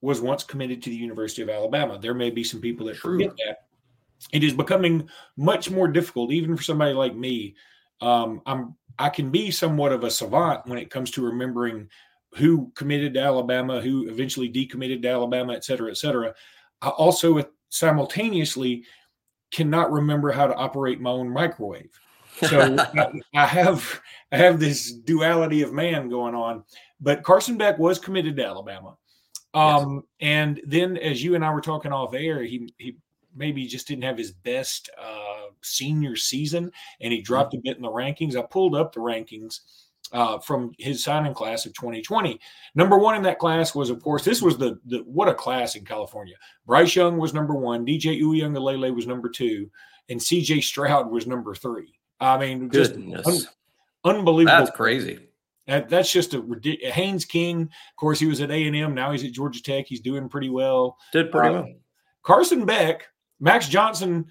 was 0.00 0.20
once 0.20 0.44
committed 0.44 0.82
to 0.82 0.90
the 0.90 0.96
University 0.96 1.42
of 1.42 1.48
Alabama. 1.48 1.98
There 1.98 2.14
may 2.14 2.30
be 2.30 2.44
some 2.44 2.60
people 2.60 2.86
that 2.86 2.96
True. 2.96 3.18
forget 3.18 3.36
that. 3.46 3.56
It 4.32 4.44
is 4.44 4.52
becoming 4.52 5.08
much 5.36 5.70
more 5.70 5.88
difficult, 5.88 6.32
even 6.32 6.56
for 6.56 6.62
somebody 6.62 6.92
like 6.92 7.14
me. 7.14 7.54
Um, 8.00 8.42
I'm 8.46 8.74
I 8.98 9.08
can 9.08 9.30
be 9.30 9.50
somewhat 9.50 9.92
of 9.92 10.04
a 10.04 10.10
savant 10.10 10.66
when 10.66 10.78
it 10.78 10.90
comes 10.90 11.10
to 11.12 11.24
remembering 11.24 11.88
who 12.34 12.70
committed 12.74 13.14
to 13.14 13.20
Alabama, 13.20 13.80
who 13.80 14.08
eventually 14.08 14.50
decommitted 14.50 15.02
to 15.02 15.08
Alabama, 15.08 15.54
et 15.54 15.64
cetera, 15.64 15.90
et 15.90 15.96
cetera. 15.96 16.34
I 16.82 16.88
also 16.88 17.42
simultaneously 17.70 18.84
cannot 19.50 19.90
remember 19.90 20.30
how 20.30 20.46
to 20.46 20.54
operate 20.54 21.00
my 21.00 21.10
own 21.10 21.28
microwave. 21.28 21.98
So 22.42 22.76
I, 22.94 23.10
I 23.34 23.46
have 23.46 24.00
I 24.32 24.36
have 24.36 24.60
this 24.60 24.92
duality 24.92 25.62
of 25.62 25.72
man 25.72 26.08
going 26.08 26.34
on. 26.34 26.64
But 27.00 27.22
Carson 27.22 27.56
Beck 27.56 27.78
was 27.78 27.98
committed 27.98 28.36
to 28.36 28.44
Alabama. 28.44 28.96
Um, 29.52 30.04
and 30.20 30.60
then 30.64 30.96
as 30.96 31.22
you 31.22 31.34
and 31.34 31.44
I 31.44 31.52
were 31.52 31.60
talking 31.60 31.92
off 31.92 32.14
air, 32.14 32.42
he 32.42 32.72
he 32.78 32.96
maybe 33.34 33.66
just 33.66 33.88
didn't 33.88 34.04
have 34.04 34.18
his 34.18 34.32
best 34.32 34.90
uh, 35.00 35.48
senior 35.62 36.16
season 36.16 36.70
and 37.00 37.12
he 37.12 37.20
dropped 37.20 37.54
a 37.54 37.58
bit 37.58 37.76
in 37.76 37.82
the 37.82 37.88
rankings. 37.88 38.36
I 38.36 38.42
pulled 38.42 38.74
up 38.74 38.92
the 38.92 39.00
rankings 39.00 39.60
uh, 40.12 40.38
from 40.38 40.72
his 40.78 41.04
signing 41.04 41.34
class 41.34 41.66
of 41.66 41.74
2020. 41.74 42.40
Number 42.74 42.98
one 42.98 43.14
in 43.14 43.22
that 43.22 43.38
class 43.38 43.74
was, 43.74 43.90
of 43.90 44.02
course, 44.02 44.24
this 44.24 44.42
was 44.42 44.58
the, 44.58 44.78
the 44.86 44.98
what 44.98 45.28
a 45.28 45.34
class 45.34 45.76
in 45.76 45.84
California. 45.84 46.34
Bryce 46.66 46.94
Young 46.96 47.18
was 47.18 47.34
number 47.34 47.54
one, 47.54 47.86
DJ 47.86 48.20
Uiagalelei 48.20 48.94
was 48.94 49.06
number 49.06 49.28
two, 49.28 49.70
and 50.08 50.20
CJ 50.20 50.62
Stroud 50.62 51.10
was 51.10 51.26
number 51.26 51.54
three. 51.54 51.94
I 52.18 52.36
mean, 52.38 52.70
just 52.70 52.94
un- 52.94 53.38
unbelievable. 54.04 54.58
That's 54.58 54.76
crazy. 54.76 55.20
That, 55.66 55.88
that's 55.88 56.10
just 56.12 56.34
a 56.34 56.40
ridiculous. 56.40 56.94
Haynes 56.94 57.24
King, 57.24 57.62
of 57.62 57.96
course, 57.96 58.18
he 58.18 58.26
was 58.26 58.40
at 58.40 58.50
A 58.50 58.66
and 58.66 58.74
M. 58.74 58.94
Now 58.94 59.12
he's 59.12 59.24
at 59.24 59.32
Georgia 59.32 59.62
Tech. 59.62 59.86
He's 59.86 60.00
doing 60.00 60.28
pretty 60.28 60.48
well. 60.50 60.96
Did 61.12 61.30
pretty 61.30 61.48
Uh, 61.48 61.52
well. 61.52 61.68
Carson 62.22 62.64
Beck, 62.64 63.06
Max 63.38 63.68
Johnson. 63.68 64.26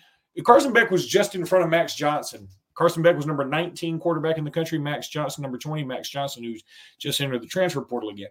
Carson 0.46 0.74
Beck 0.74 0.92
was 0.92 1.08
just 1.08 1.36
in 1.36 1.46
front 1.46 1.64
of 1.64 1.70
Max 1.72 1.96
Johnson. 1.96 2.48
Carson 2.76 3.02
Beck 3.04 3.16
was 3.16 3.26
number 3.26 3.46
19 3.46 4.00
quarterback 4.00 4.38
in 4.38 4.44
the 4.46 4.52
country. 4.52 4.78
Max 4.80 5.08
Johnson, 5.10 5.42
number 5.42 5.58
20. 5.58 5.84
Max 5.84 6.10
Johnson, 6.10 6.44
who's 6.44 6.64
just 6.98 7.20
entered 7.20 7.42
the 7.42 7.48
transfer 7.48 7.82
portal 7.82 8.10
again. 8.10 8.30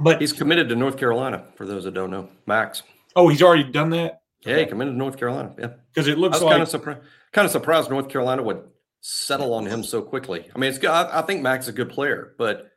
But 0.00 0.20
He's 0.20 0.32
committed 0.32 0.68
to 0.70 0.76
North 0.76 0.96
Carolina, 0.96 1.44
for 1.54 1.66
those 1.66 1.84
that 1.84 1.94
don't 1.94 2.10
know. 2.10 2.28
Max. 2.46 2.82
oh, 3.16 3.28
he's 3.28 3.42
already 3.42 3.64
done 3.64 3.90
that 3.90 4.20
Yeah, 4.44 4.58
he 4.58 4.66
committed 4.66 4.94
to 4.94 4.98
North 4.98 5.18
Carolina. 5.18 5.54
Yeah. 5.58 5.68
because 5.92 6.08
it 6.08 6.16
I 6.16 6.20
looks 6.20 6.36
was 6.36 6.42
like 6.44 6.52
kind 6.52 6.62
of 6.62 6.68
surprised 6.68 7.00
kind 7.32 7.44
of 7.46 7.50
surprised 7.52 7.90
North 7.90 8.08
Carolina 8.08 8.42
would 8.42 8.62
settle 9.00 9.54
on 9.54 9.66
him 9.66 9.82
so 9.82 10.02
quickly. 10.02 10.48
I 10.54 10.58
mean, 10.58 10.70
it's 10.70 10.78
good. 10.78 10.90
I, 10.90 11.20
I 11.20 11.22
think 11.22 11.42
Max 11.42 11.66
is 11.66 11.70
a 11.70 11.72
good 11.72 11.90
player, 11.90 12.34
but 12.38 12.70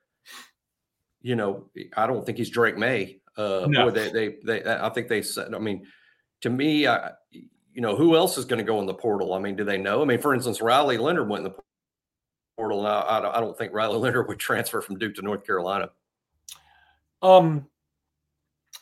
you 1.21 1.35
know, 1.35 1.65
I 1.95 2.07
don't 2.07 2.25
think 2.25 2.37
he's 2.37 2.49
Drake 2.49 2.77
Maye. 2.77 3.19
Uh 3.37 3.65
No. 3.69 3.85
boy, 3.85 3.91
they, 3.91 4.09
they 4.11 4.35
they 4.43 4.63
I 4.65 4.89
think 4.89 5.07
they 5.07 5.21
said 5.21 5.53
I 5.53 5.59
mean, 5.59 5.85
to 6.41 6.49
me, 6.49 6.87
I 6.87 7.11
you 7.31 7.81
know, 7.81 7.95
who 7.95 8.15
else 8.17 8.37
is 8.37 8.45
going 8.45 8.57
to 8.57 8.65
go 8.65 8.79
in 8.81 8.85
the 8.85 8.93
portal? 8.93 9.33
I 9.33 9.39
mean, 9.39 9.55
do 9.55 9.63
they 9.63 9.77
know? 9.77 10.01
I 10.01 10.05
mean, 10.05 10.19
for 10.19 10.33
instance, 10.33 10.61
Riley 10.61 10.97
Leonard 10.97 11.29
went 11.29 11.45
in 11.45 11.51
the 11.53 11.57
portal. 12.57 12.83
Now, 12.83 13.05
I, 13.07 13.21
don't- 13.21 13.33
I 13.35 13.39
don't 13.39 13.57
think 13.57 13.71
Riley 13.73 13.97
Leonard 13.99 14.27
would 14.27 14.39
transfer 14.39 14.81
from 14.81 14.97
Duke 14.99 15.15
to 15.15 15.21
North 15.21 15.45
Carolina. 15.45 15.89
Um, 17.21 17.67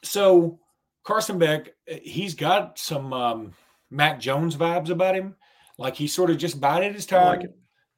so 0.03 0.59
Carson 1.03 1.37
Beck, 1.37 1.75
he's 1.85 2.33
got 2.33 2.79
some 2.79 3.13
um, 3.13 3.53
Mac 3.91 4.19
Jones 4.19 4.55
vibes 4.55 4.89
about 4.89 5.13
him. 5.15 5.35
Like 5.79 5.95
he 5.95 6.07
sort 6.07 6.29
of 6.29 6.37
just 6.37 6.59
bided 6.59 6.93
his 6.93 7.05
time. 7.05 7.39
like. 7.39 7.49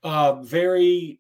Uh, 0.04 0.42
very, 0.42 1.20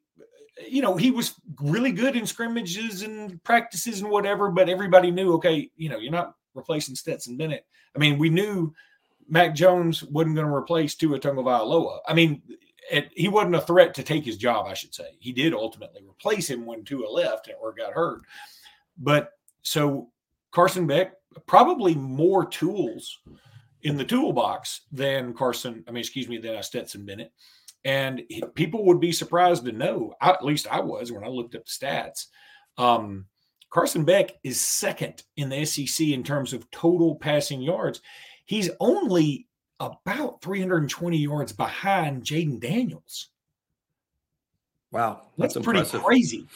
you 0.68 0.82
know, 0.82 0.96
he 0.96 1.12
was 1.12 1.36
really 1.60 1.91
good 1.91 2.15
in 2.15 2.25
scrimmages 2.25 3.01
and 3.01 3.44
practices 3.44 4.01
and 4.01 4.10
whatever. 4.10 4.50
But 4.50 4.70
everybody 4.70 5.12
knew, 5.12 5.34
okay, 5.34 5.70
you 5.75 5.89
know, 5.89 5.98
you're 5.98 6.12
not 6.12 6.36
replacing 6.53 6.96
Stetson 6.96 7.36
Bennett. 7.36 7.65
I 7.96 8.00
mean, 8.00 8.20
we 8.20 8.30
knew 8.30 8.74
Mac 9.27 9.56
Jones 9.56 10.03
wasn't 10.03 10.36
going 10.36 10.48
to 10.48 10.53
replace 10.53 10.96
Tua 10.96 11.20
Tagovailoa. 11.20 12.00
I 12.08 12.13
mean, 12.13 12.41
it, 12.91 13.10
he 13.15 13.27
wasn't 13.27 13.56
a 13.56 13.62
threat 13.62 13.94
to 13.96 14.03
take 14.03 14.24
his 14.24 14.38
job, 14.38 14.68
I 14.68 14.74
should 14.74 14.94
say. 14.94 15.15
He 15.20 15.32
did 15.32 15.53
ultimately 15.53 16.01
replace 16.08 16.50
him 16.50 16.65
when 16.65 16.84
Tua 16.84 17.08
left 17.08 17.50
or 17.60 17.74
got 17.74 17.94
hurt. 17.94 18.22
But 18.98 19.32
so 19.62 20.10
Carson 20.51 20.86
Beck, 20.86 21.13
probably 21.48 21.96
more 21.96 22.46
tools 22.46 23.20
in 23.83 23.97
the 23.97 24.05
toolbox 24.05 24.81
than 24.91 25.33
Carson, 25.33 25.83
I 25.88 25.91
mean, 25.91 26.00
excuse 26.00 26.27
me, 26.27 26.38
than 26.38 26.61
Stetson 26.63 27.05
Bennett. 27.05 27.31
And 27.83 28.21
people 28.53 28.85
would 28.85 29.00
be 29.00 29.11
surprised 29.11 29.65
to 29.65 29.71
know, 29.71 30.13
at 30.21 30.45
least 30.45 30.67
I 30.69 30.79
was 30.79 31.11
when 31.11 31.23
I 31.23 31.27
looked 31.27 31.55
up 31.55 31.65
the 31.65 31.71
stats. 31.71 32.27
Um, 32.77 33.25
Carson 33.71 34.03
Beck 34.03 34.31
is 34.43 34.61
second 34.61 35.23
in 35.38 35.50
the 35.50 35.65
SEC 35.65 36.07
in 36.07 36.23
terms 36.23 36.53
of 36.53 36.69
total 36.71 37.15
passing 37.15 37.61
yards. 37.61 38.01
He's 38.45 38.69
only 38.79 39.47
about 39.79 40.41
320 40.41 41.17
yards 41.17 41.53
behind 41.53 42.23
Jayden 42.23 42.59
Daniels. 42.59 43.29
Wow, 44.91 45.21
That's, 45.38 45.53
that's, 45.53 45.63
pretty 45.63 45.79
impressive. 45.79 46.03
crazy. 46.03 46.47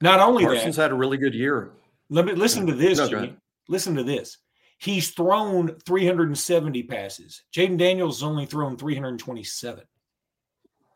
Not 0.00 0.20
only 0.20 0.44
Carson's 0.44 0.76
that, 0.76 0.82
had 0.82 0.90
a 0.90 0.96
really 0.96 1.16
good 1.16 1.34
year. 1.34 1.70
let 2.10 2.24
me 2.24 2.32
listen 2.32 2.66
to 2.66 2.74
this, 2.74 2.98
No, 2.98 3.08
Jimmy. 3.08 3.36
Listen 3.68 3.94
to 3.94 4.02
this. 4.02 4.38
He's 4.78 5.10
thrown 5.10 5.76
370 5.84 6.84
passes. 6.84 7.42
Jayden 7.52 7.78
Daniels 7.78 8.18
has 8.18 8.22
only 8.22 8.46
thrown 8.46 8.76
327. 8.76 9.84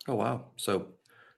Oh 0.09 0.15
wow! 0.15 0.47
So 0.57 0.87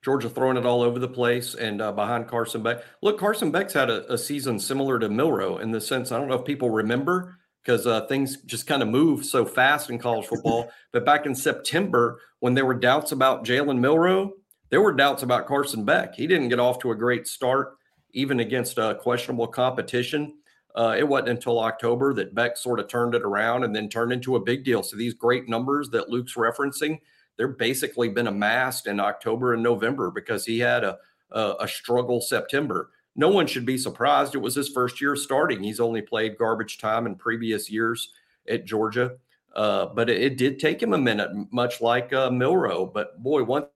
Georgia 0.02 0.28
throwing 0.28 0.58
it 0.58 0.66
all 0.66 0.82
over 0.82 0.98
the 0.98 1.08
place 1.08 1.54
and 1.54 1.80
uh, 1.80 1.90
behind 1.92 2.28
Carson 2.28 2.62
Beck. 2.62 2.82
Look, 3.02 3.18
Carson 3.18 3.50
Beck's 3.50 3.72
had 3.72 3.88
a, 3.88 4.12
a 4.12 4.18
season 4.18 4.58
similar 4.58 4.98
to 4.98 5.08
Milroe 5.08 5.58
in 5.58 5.70
the 5.70 5.80
sense 5.80 6.12
I 6.12 6.18
don't 6.18 6.28
know 6.28 6.34
if 6.34 6.44
people 6.44 6.70
remember 6.70 7.38
because 7.62 7.86
uh, 7.86 8.06
things 8.06 8.36
just 8.42 8.66
kind 8.66 8.82
of 8.82 8.88
move 8.88 9.24
so 9.24 9.46
fast 9.46 9.88
in 9.88 9.98
college 9.98 10.26
football. 10.26 10.70
but 10.92 11.06
back 11.06 11.24
in 11.24 11.34
September, 11.34 12.20
when 12.40 12.52
there 12.52 12.66
were 12.66 12.74
doubts 12.74 13.12
about 13.12 13.44
Jalen 13.44 13.78
Milroe, 13.78 14.34
there 14.68 14.82
were 14.82 14.92
doubts 14.92 15.22
about 15.22 15.46
Carson 15.46 15.84
Beck. 15.84 16.14
He 16.14 16.26
didn't 16.26 16.50
get 16.50 16.60
off 16.60 16.78
to 16.80 16.90
a 16.90 16.96
great 16.96 17.26
start, 17.26 17.78
even 18.12 18.40
against 18.40 18.78
uh, 18.78 18.94
questionable 18.94 19.46
competition. 19.46 20.34
Uh, 20.75 20.97
it 20.99 21.07
wasn't 21.07 21.28
until 21.28 21.61
October 21.61 22.12
that 22.14 22.35
Beck 22.35 22.57
sort 22.57 22.81
of 22.81 22.88
turned 22.88 23.14
it 23.14 23.23
around 23.23 23.62
and 23.62 23.75
then 23.75 23.88
turned 23.88 24.12
into 24.12 24.37
a 24.37 24.40
big 24.40 24.64
deal. 24.64 24.83
So 24.83 24.97
these 24.97 25.14
great 25.14 25.49
numbers 25.49 25.88
that 25.90 26.11
Luke's 26.11 26.35
referencing, 26.35 27.00
they're 27.37 27.49
basically 27.49 28.09
been 28.09 28.26
amassed 28.26 28.87
in 28.87 28.99
October 28.99 29.54
and 29.54 29.62
November 29.62 30.11
because 30.11 30.45
he 30.45 30.59
had 30.59 30.83
a, 30.83 30.99
a, 31.31 31.54
a 31.61 31.69
struggle 31.69 32.21
September. 32.21 32.90
No 33.16 33.28
one 33.28 33.47
should 33.47 33.64
be 33.64 33.78
surprised. 33.78 34.35
It 34.35 34.38
was 34.38 34.57
his 34.57 34.69
first 34.69 35.00
year 35.00 35.14
starting. 35.14 35.62
He's 35.62 35.78
only 35.78 36.02
played 36.02 36.38
garbage 36.38 36.78
time 36.78 37.07
in 37.07 37.14
previous 37.14 37.71
years 37.71 38.11
at 38.49 38.64
Georgia. 38.64 39.12
Uh, 39.54 39.87
but 39.87 40.11
it, 40.11 40.21
it 40.21 40.37
did 40.37 40.59
take 40.59 40.83
him 40.83 40.93
a 40.95 40.99
minute, 40.99 41.31
much 41.52 41.81
like 41.81 42.12
uh, 42.12 42.31
Milroe. 42.31 42.87
But 42.87 43.23
boy, 43.23 43.45
once 43.45 43.66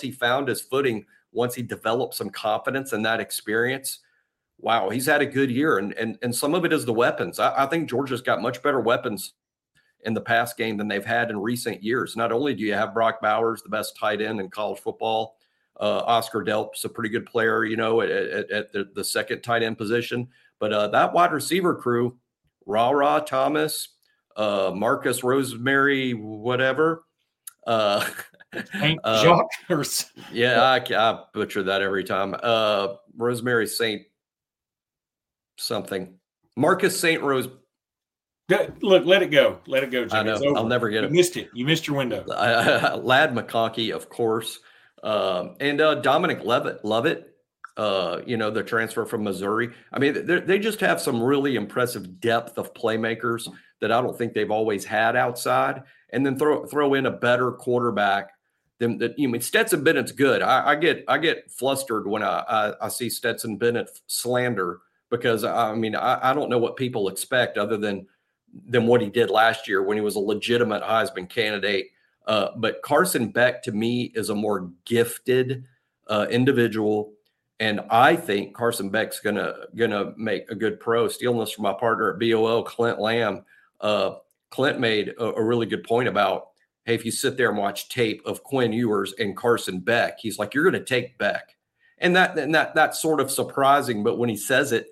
he 0.00 0.10
found 0.10 0.48
his 0.48 0.62
footing, 0.62 1.04
once 1.32 1.54
he 1.54 1.62
developed 1.62 2.14
some 2.14 2.30
confidence 2.30 2.94
in 2.94 3.02
that 3.02 3.20
experience, 3.20 3.98
wow, 4.58 4.88
he's 4.90 5.06
had 5.06 5.22
a 5.22 5.26
good 5.26 5.50
year. 5.50 5.78
And 5.78 5.92
and 5.94 6.18
and 6.22 6.34
some 6.34 6.54
of 6.54 6.64
it 6.64 6.72
is 6.72 6.84
the 6.84 6.92
weapons. 6.92 7.38
I, 7.38 7.64
I 7.64 7.66
think 7.66 7.88
Georgia's 7.88 8.22
got 8.22 8.42
much 8.42 8.62
better 8.62 8.80
weapons 8.80 9.34
in 10.04 10.14
the 10.14 10.20
pass 10.20 10.54
game 10.54 10.76
than 10.76 10.88
they've 10.88 11.04
had 11.04 11.30
in 11.30 11.38
recent 11.38 11.82
years. 11.82 12.16
Not 12.16 12.32
only 12.32 12.54
do 12.54 12.62
you 12.62 12.74
have 12.74 12.94
Brock 12.94 13.20
Bowers, 13.20 13.62
the 13.62 13.68
best 13.68 13.96
tight 13.96 14.20
end 14.20 14.40
in 14.40 14.48
college 14.48 14.78
football, 14.78 15.36
uh, 15.80 16.02
Oscar 16.06 16.42
Delp's 16.42 16.84
a 16.84 16.88
pretty 16.88 17.08
good 17.08 17.26
player, 17.26 17.64
you 17.64 17.76
know, 17.76 18.00
at, 18.00 18.10
at, 18.10 18.50
at 18.50 18.72
the, 18.72 18.88
the 18.94 19.04
second 19.04 19.42
tight 19.42 19.62
end 19.62 19.78
position. 19.78 20.28
But 20.60 20.72
uh, 20.72 20.88
that 20.88 21.12
wide 21.12 21.32
receiver 21.32 21.74
crew, 21.74 22.16
Ra 22.66 22.90
Ra 22.90 23.20
Thomas, 23.20 23.88
uh, 24.36 24.72
Marcus 24.74 25.22
Rosemary, 25.22 26.12
whatever. 26.12 27.04
Uh, 27.66 28.04
Ain't 28.74 29.00
uh, 29.04 29.22
Jacques 29.22 30.08
yeah, 30.32 30.62
I, 30.62 30.76
I 30.94 31.20
butcher 31.34 31.62
that 31.64 31.82
every 31.82 32.04
time. 32.04 32.34
Uh, 32.42 32.94
Rosemary 33.16 33.66
Saint 33.66 34.02
something. 35.58 36.14
Marcus 36.56 36.98
Saint 36.98 37.22
Rose. 37.22 37.48
Look, 38.80 39.04
let 39.04 39.22
it 39.22 39.30
go. 39.30 39.60
Let 39.66 39.82
it 39.84 39.90
go, 39.90 40.06
Jimmy. 40.06 40.30
I 40.30 40.38
know. 40.38 40.54
I'll 40.56 40.66
never 40.66 40.88
get 40.88 41.04
it. 41.04 41.10
You 41.10 41.14
it. 41.14 41.18
missed 41.18 41.36
it. 41.36 41.50
You 41.52 41.66
missed 41.66 41.86
your 41.86 41.96
window. 41.98 42.24
Ladd 42.26 43.34
McConkey, 43.34 43.94
of 43.94 44.08
course, 44.08 44.60
um, 45.02 45.56
and 45.60 45.80
uh, 45.80 45.96
Dominic 45.96 46.44
Levitt. 46.44 46.82
Lovett, 46.84 47.34
uh, 47.76 48.22
you 48.26 48.38
know, 48.38 48.50
the 48.50 48.62
transfer 48.62 49.04
from 49.04 49.22
Missouri. 49.22 49.70
I 49.92 49.98
mean, 49.98 50.26
they 50.26 50.40
they 50.40 50.58
just 50.58 50.80
have 50.80 51.00
some 51.00 51.22
really 51.22 51.56
impressive 51.56 52.20
depth 52.20 52.56
of 52.56 52.72
playmakers 52.72 53.48
that 53.80 53.92
I 53.92 54.00
don't 54.00 54.16
think 54.16 54.32
they've 54.32 54.50
always 54.50 54.84
had 54.84 55.14
outside. 55.14 55.82
And 56.10 56.24
then 56.24 56.38
throw 56.38 56.64
throw 56.66 56.94
in 56.94 57.04
a 57.04 57.10
better 57.10 57.52
quarterback 57.52 58.30
than 58.78 58.96
that. 58.98 59.18
You 59.18 59.28
mean 59.28 59.42
Stetson 59.42 59.84
Bennett's 59.84 60.12
good. 60.12 60.40
I, 60.40 60.70
I 60.70 60.74
get 60.74 61.04
I 61.06 61.18
get 61.18 61.50
flustered 61.50 62.06
when 62.06 62.22
I, 62.22 62.44
I 62.48 62.86
I 62.86 62.88
see 62.88 63.10
Stetson 63.10 63.58
Bennett 63.58 63.90
slander 64.06 64.80
because 65.10 65.44
I 65.44 65.74
mean 65.74 65.94
I, 65.94 66.30
I 66.30 66.34
don't 66.34 66.50
know 66.50 66.58
what 66.58 66.76
people 66.76 67.08
expect 67.08 67.58
other 67.58 67.76
than 67.76 68.06
than 68.66 68.86
what 68.86 69.00
he 69.00 69.08
did 69.08 69.30
last 69.30 69.68
year 69.68 69.82
when 69.82 69.96
he 69.96 70.00
was 70.00 70.16
a 70.16 70.20
legitimate 70.20 70.82
Heisman 70.82 71.28
candidate. 71.28 71.88
Uh, 72.26 72.50
but 72.56 72.82
Carson 72.82 73.28
Beck 73.30 73.62
to 73.62 73.72
me 73.72 74.12
is 74.14 74.28
a 74.28 74.34
more 74.34 74.70
gifted 74.84 75.64
uh, 76.08 76.26
individual. 76.30 77.12
And 77.60 77.80
I 77.90 78.14
think 78.14 78.54
Carson 78.54 78.90
Beck's 78.90 79.20
gonna 79.20 79.54
gonna 79.74 80.12
make 80.16 80.50
a 80.50 80.54
good 80.54 80.78
pro. 80.78 81.08
Stealing 81.08 81.40
this 81.40 81.52
from 81.52 81.64
my 81.64 81.72
partner 81.72 82.12
at 82.12 82.20
BOL, 82.20 82.62
Clint 82.62 83.00
Lamb. 83.00 83.44
Uh, 83.80 84.16
Clint 84.50 84.78
made 84.78 85.08
a, 85.18 85.24
a 85.24 85.42
really 85.42 85.66
good 85.66 85.84
point 85.84 86.08
about 86.08 86.48
hey, 86.84 86.94
if 86.94 87.04
you 87.04 87.10
sit 87.10 87.36
there 87.36 87.50
and 87.50 87.58
watch 87.58 87.90
tape 87.90 88.22
of 88.24 88.42
Quinn 88.42 88.72
Ewers 88.72 89.12
and 89.18 89.36
Carson 89.36 89.78
Beck, 89.78 90.18
he's 90.18 90.38
like, 90.38 90.54
you're 90.54 90.70
to 90.70 90.82
take 90.82 91.18
Beck, 91.18 91.56
and 91.98 92.16
that 92.16 92.38
and 92.38 92.54
that 92.54 92.74
that's 92.74 93.02
sort 93.02 93.20
of 93.20 93.30
surprising. 93.30 94.04
But 94.04 94.18
when 94.18 94.28
he 94.28 94.36
says 94.36 94.72
it, 94.72 94.86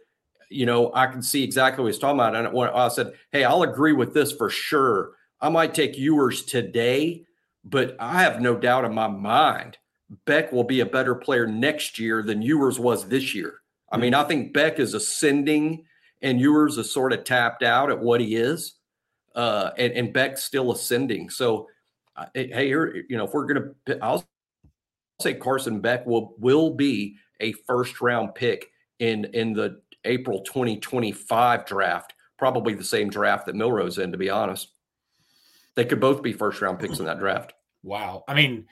you 0.49 0.67
know, 0.67 0.93
I 0.95 1.07
can 1.07 1.23
see 1.23 1.43
exactly 1.43 1.83
what 1.83 1.93
he's 1.93 1.99
talking 1.99 2.21
about. 2.21 2.35
And 2.35 2.53
when 2.53 2.69
I 2.71 2.89
said, 2.89 3.13
hey, 3.33 3.45
I'll 3.45 3.63
agree 3.63 3.93
with 3.93 4.15
this 4.15 4.33
for 4.33 4.51
sure. 4.51 5.13
I 5.41 5.49
might 5.49 5.75
take 5.75 5.99
Ewers 5.99 6.45
today, 6.45 7.25
but 7.65 7.97
I 7.99 8.23
have 8.23 8.41
no 8.41 8.57
doubt 8.57 8.85
in 8.85 8.95
my 8.95 9.09
mind 9.09 9.79
Beck 10.25 10.53
will 10.53 10.65
be 10.65 10.81
a 10.81 10.87
better 10.87 11.15
player 11.15 11.47
next 11.47 11.99
year 11.99 12.23
than 12.23 12.43
Ewers 12.43 12.79
was 12.79 13.09
this 13.09 13.35
year. 13.35 13.61
I 13.91 13.97
mean, 13.97 14.15
I 14.15 14.25
think 14.25 14.53
Beck 14.53 14.79
is 14.79 14.95
ascending 14.95 15.85
and 16.23 16.41
Ewers 16.41 16.79
is 16.79 16.93
sort 16.93 17.13
of 17.13 17.25
tapped 17.25 17.63
out 17.63 17.91
at 17.91 17.99
what 17.99 18.21
he 18.21 18.37
is. 18.37 18.75
Uh, 19.35 19.71
and, 19.77 19.93
and 19.93 20.13
Beck's 20.13 20.45
still 20.45 20.73
ascending. 20.73 21.29
So, 21.31 21.69
uh, 22.17 22.27
hey, 22.35 22.69
you 22.69 23.05
know, 23.11 23.25
if 23.25 23.35
we're 23.35 23.47
going 23.47 23.75
to, 23.87 23.99
I'll 24.03 24.27
say 25.21 25.35
Carson 25.35 25.81
Beck 25.81 26.07
will 26.07 26.35
will 26.39 26.71
be 26.71 27.17
a 27.41 27.53
first 27.53 28.01
round 28.01 28.35
pick 28.35 28.71
in 28.99 29.27
in 29.27 29.53
the 29.53 29.81
April 30.07 30.41
2025 30.41 31.67
draft, 31.67 32.15
probably 32.39 32.75
the 32.75 32.85
same 32.85 33.11
draft 33.11 33.47
that 33.47 33.55
Milroe's 33.55 33.99
in, 33.99 34.13
to 34.13 34.19
be 34.19 34.31
honest. 34.31 34.69
They 35.75 35.85
could 35.85 36.01
both 36.01 36.23
be 36.23 36.33
first 36.33 36.63
round 36.63 36.79
picks 36.79 36.99
in 36.99 37.05
that 37.05 37.19
draft. 37.19 37.53
Wow. 37.83 38.25
I 38.27 38.35
mean, 38.35 38.67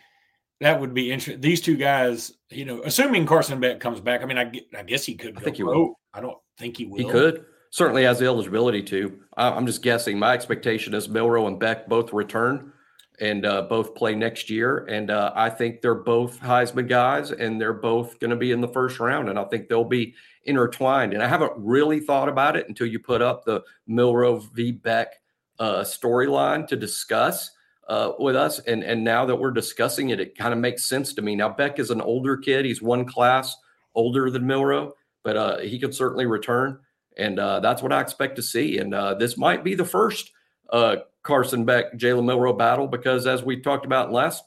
that 0.61 0.81
would 0.81 0.95
be 0.95 1.13
interesting. 1.13 1.41
These 1.41 1.61
two 1.61 1.77
guys, 1.77 2.33
you 2.51 2.65
know, 2.65 2.83
assuming 2.85 3.27
Carson 3.27 3.61
Beck 3.61 3.81
comes 3.81 4.01
back, 4.01 4.23
I 4.23 4.27
mean, 4.27 4.39
I, 4.39 4.51
I 4.77 4.83
guess 4.83 5.05
he 5.05 5.15
could. 5.15 5.37
I 5.37 5.41
think 5.41 5.57
he 5.57 5.63
will. 5.63 5.99
I 6.15 6.21
don't 6.21 6.39
think 6.59 6.79
he 6.79 6.87
will. 6.87 6.99
He 6.99 7.05
could. 7.05 7.45
Certainly 7.71 8.05
has 8.05 8.21
the 8.21 8.27
eligibility 8.27 8.83
to. 8.85 9.19
I'm 9.37 9.67
just 9.67 9.83
guessing. 9.83 10.19
My 10.19 10.33
expectation 10.33 10.95
is 10.95 11.09
Milroe 11.09 11.49
and 11.49 11.59
Beck 11.59 11.89
both 11.89 12.13
return 12.13 12.73
and 13.21 13.47
uh, 13.47 13.63
both 13.63 13.95
play 13.95 14.15
next 14.15 14.51
year. 14.51 14.85
And 14.87 15.11
uh, 15.11 15.33
I 15.35 15.51
think 15.51 15.81
they're 15.81 15.95
both 15.95 16.41
Heisman 16.41 16.89
guys, 16.89 17.31
and 17.31 17.61
they're 17.61 17.73
both 17.73 18.19
going 18.19 18.31
to 18.31 18.37
be 18.37 18.53
in 18.53 18.61
the 18.61 18.69
first 18.69 19.01
round. 19.01 19.29
And 19.29 19.39
I 19.39 19.45
think 19.45 19.69
they'll 19.69 19.85
be 19.85 20.15
intertwined. 20.47 21.13
And 21.13 21.23
I 21.23 21.29
haven't 21.29 21.53
really 21.57 22.01
thought 22.01 22.29
about 22.29 22.57
it 22.57 22.69
until 22.69 22.87
you 22.87 22.99
put 22.99 23.23
up 23.23 23.45
the 23.45 23.63
Milroe 23.87 24.39
v. 24.39 24.73
Beck 24.73 25.21
uh, 25.59 25.81
storyline 25.81 26.67
to 26.69 26.77
discuss 26.77 27.51
uh, 27.89 28.13
with 28.19 28.37
us. 28.37 28.59
And 28.61 28.83
and 28.83 29.05
now 29.05 29.27
that 29.27 29.37
we're 29.37 29.51
discussing 29.51 30.11
it, 30.11 30.21
it 30.21 30.37
kind 30.37 30.53
of 30.53 30.59
makes 30.59 30.85
sense 30.85 31.13
to 31.15 31.23
me. 31.23 31.37
Now 31.37 31.49
Beck 31.49 31.79
is 31.79 31.91
an 31.91 32.01
older 32.01 32.37
kid; 32.37 32.65
he's 32.65 32.83
one 32.83 33.05
class 33.05 33.57
older 33.95 34.31
than 34.31 34.47
Milroe, 34.47 34.95
but 35.23 35.37
uh, 35.37 35.59
he 35.59 35.79
could 35.79 35.95
certainly 35.95 36.27
return, 36.27 36.79
and 37.17 37.39
uh, 37.39 37.61
that's 37.61 37.83
what 37.83 37.93
I 37.93 38.01
expect 38.01 38.37
to 38.37 38.43
see. 38.43 38.79
And 38.79 38.95
uh, 38.95 39.15
this 39.15 39.37
might 39.37 39.63
be 39.63 39.75
the 39.75 39.85
first 39.85 40.33
uh, 40.71 40.97
Carson 41.23 41.65
Beck 41.65 41.95
Jalen 41.95 42.25
Milroe 42.25 42.53
battle 42.53 42.89
because, 42.89 43.27
as 43.27 43.43
we 43.43 43.61
talked 43.61 43.87
about 43.87 44.13
last 44.13 44.45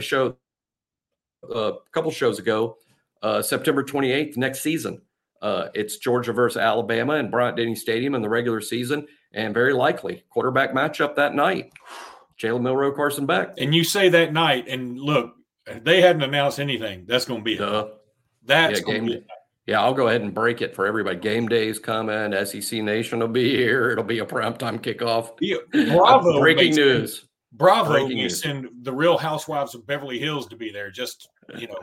show, 0.00 0.36
a 1.52 1.72
couple 1.92 2.10
shows 2.10 2.38
ago, 2.38 2.76
September 3.42 3.82
28th 3.82 4.36
next 4.36 4.60
season. 4.60 5.02
Uh, 5.40 5.68
it's 5.74 5.98
Georgia 5.98 6.32
versus 6.32 6.56
Alabama 6.56 7.14
in 7.14 7.30
Bryant 7.30 7.56
Denny 7.56 7.74
Stadium 7.74 8.14
in 8.14 8.22
the 8.22 8.28
regular 8.28 8.60
season, 8.60 9.06
and 9.32 9.54
very 9.54 9.72
likely 9.72 10.24
quarterback 10.30 10.72
matchup 10.72 11.14
that 11.16 11.34
night. 11.34 11.72
Jalen 12.38 12.62
Milroe, 12.62 12.92
Carson 12.92 13.26
Beck. 13.26 13.54
And 13.58 13.74
you 13.74 13.84
say 13.84 14.08
that 14.10 14.32
night, 14.32 14.68
and 14.68 14.98
look, 14.98 15.34
they 15.82 16.00
hadn't 16.00 16.22
announced 16.22 16.60
anything. 16.60 17.04
That's 17.06 17.24
going 17.24 17.40
to 17.40 17.44
be 17.44 17.54
it. 17.54 17.88
That's 18.44 18.80
yeah, 18.80 18.84
going 18.84 19.06
to 19.06 19.12
be 19.12 19.26
Yeah, 19.66 19.82
I'll 19.82 19.94
go 19.94 20.08
ahead 20.08 20.22
and 20.22 20.32
break 20.32 20.62
it 20.62 20.74
for 20.74 20.86
everybody. 20.86 21.18
Game 21.18 21.48
day's 21.48 21.78
coming. 21.78 22.32
SEC 22.46 22.80
Nation 22.82 23.18
will 23.18 23.28
be 23.28 23.50
here. 23.56 23.90
It'll 23.90 24.04
be 24.04 24.20
a 24.20 24.26
primetime 24.26 24.80
kickoff. 24.80 25.32
Yeah, 25.40 25.56
uh, 25.74 25.96
bravo! 25.96 26.40
breaking 26.40 26.74
news. 26.74 27.24
Bravo! 27.52 27.90
Breaking 27.90 28.18
news. 28.18 28.40
send 28.40 28.68
the 28.82 28.92
Real 28.92 29.18
Housewives 29.18 29.74
of 29.74 29.86
Beverly 29.86 30.18
Hills 30.18 30.46
to 30.48 30.56
be 30.56 30.70
there. 30.70 30.90
Just 30.90 31.28
you 31.56 31.66
know, 31.66 31.80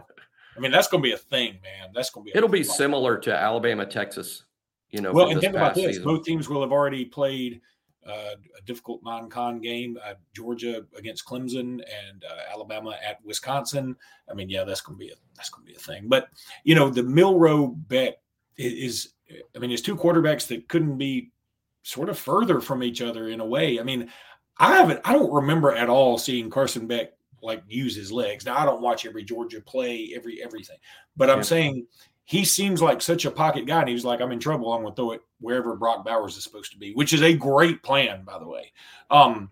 I 0.55 0.59
mean, 0.59 0.71
that's 0.71 0.87
going 0.87 1.03
to 1.03 1.07
be 1.07 1.13
a 1.13 1.17
thing, 1.17 1.59
man. 1.63 1.89
That's 1.93 2.09
going 2.09 2.25
to 2.25 2.31
be. 2.31 2.37
It'll 2.37 2.49
be 2.49 2.63
similar 2.63 3.17
to 3.19 3.35
Alabama, 3.35 3.85
Texas. 3.85 4.45
You 4.89 5.01
know, 5.01 5.11
well, 5.11 5.29
and 5.29 5.41
think 5.41 5.55
about 5.55 5.75
this: 5.75 5.85
season. 5.85 6.03
both 6.03 6.23
teams 6.23 6.47
will 6.47 6.61
have 6.61 6.71
already 6.71 7.03
played 7.05 7.59
uh, 8.07 8.35
a 8.57 8.61
difficult 8.65 9.01
non-con 9.03 9.59
game. 9.59 9.97
Uh, 10.05 10.13
Georgia 10.33 10.85
against 10.97 11.25
Clemson 11.25 11.81
and 11.81 12.23
uh, 12.23 12.51
Alabama 12.53 12.97
at 13.05 13.23
Wisconsin. 13.25 13.95
I 14.29 14.33
mean, 14.33 14.49
yeah, 14.49 14.63
that's 14.63 14.81
going 14.81 14.97
to 14.97 15.05
be 15.05 15.11
a 15.11 15.15
that's 15.35 15.49
going 15.49 15.65
to 15.65 15.71
be 15.71 15.75
a 15.75 15.79
thing. 15.79 16.07
But 16.07 16.29
you 16.63 16.75
know, 16.75 16.89
the 16.89 17.03
Milroe 17.03 17.67
bet 17.67 18.21
is, 18.57 19.13
I 19.55 19.59
mean, 19.59 19.71
it's 19.71 19.81
two 19.81 19.95
quarterbacks 19.95 20.47
that 20.47 20.69
couldn't 20.69 20.97
be 20.97 21.31
sort 21.83 22.09
of 22.09 22.17
further 22.17 22.61
from 22.61 22.83
each 22.83 23.01
other 23.01 23.29
in 23.29 23.39
a 23.39 23.45
way. 23.45 23.79
I 23.79 23.83
mean, 23.83 24.09
I 24.57 24.77
haven't, 24.77 25.01
I 25.03 25.13
don't 25.13 25.31
remember 25.31 25.73
at 25.73 25.89
all 25.89 26.17
seeing 26.17 26.49
Carson 26.49 26.87
Beck 26.87 27.13
like 27.45 27.63
use 27.67 27.95
his 27.95 28.11
legs. 28.11 28.45
Now 28.45 28.57
I 28.57 28.65
don't 28.65 28.81
watch 28.81 29.05
every 29.05 29.23
Georgia 29.23 29.61
play, 29.61 30.11
every 30.15 30.43
everything, 30.43 30.77
but 31.15 31.29
I'm 31.29 31.43
saying 31.43 31.87
he 32.25 32.43
seems 32.43 32.81
like 32.81 33.01
such 33.01 33.25
a 33.25 33.31
pocket 33.31 33.67
guy. 33.67 33.79
And 33.81 33.87
he 33.87 33.93
was 33.93 34.03
like, 34.03 34.19
I'm 34.19 34.31
in 34.31 34.39
trouble. 34.39 34.73
I'm 34.73 34.81
going 34.81 34.93
to 34.93 34.95
throw 34.95 35.11
it 35.11 35.21
wherever 35.39 35.75
Brock 35.75 36.03
Bowers 36.03 36.35
is 36.35 36.43
supposed 36.43 36.71
to 36.71 36.77
be, 36.77 36.91
which 36.93 37.13
is 37.13 37.21
a 37.21 37.33
great 37.33 37.83
plan, 37.83 38.23
by 38.23 38.39
the 38.39 38.47
way. 38.47 38.73
Um, 39.11 39.51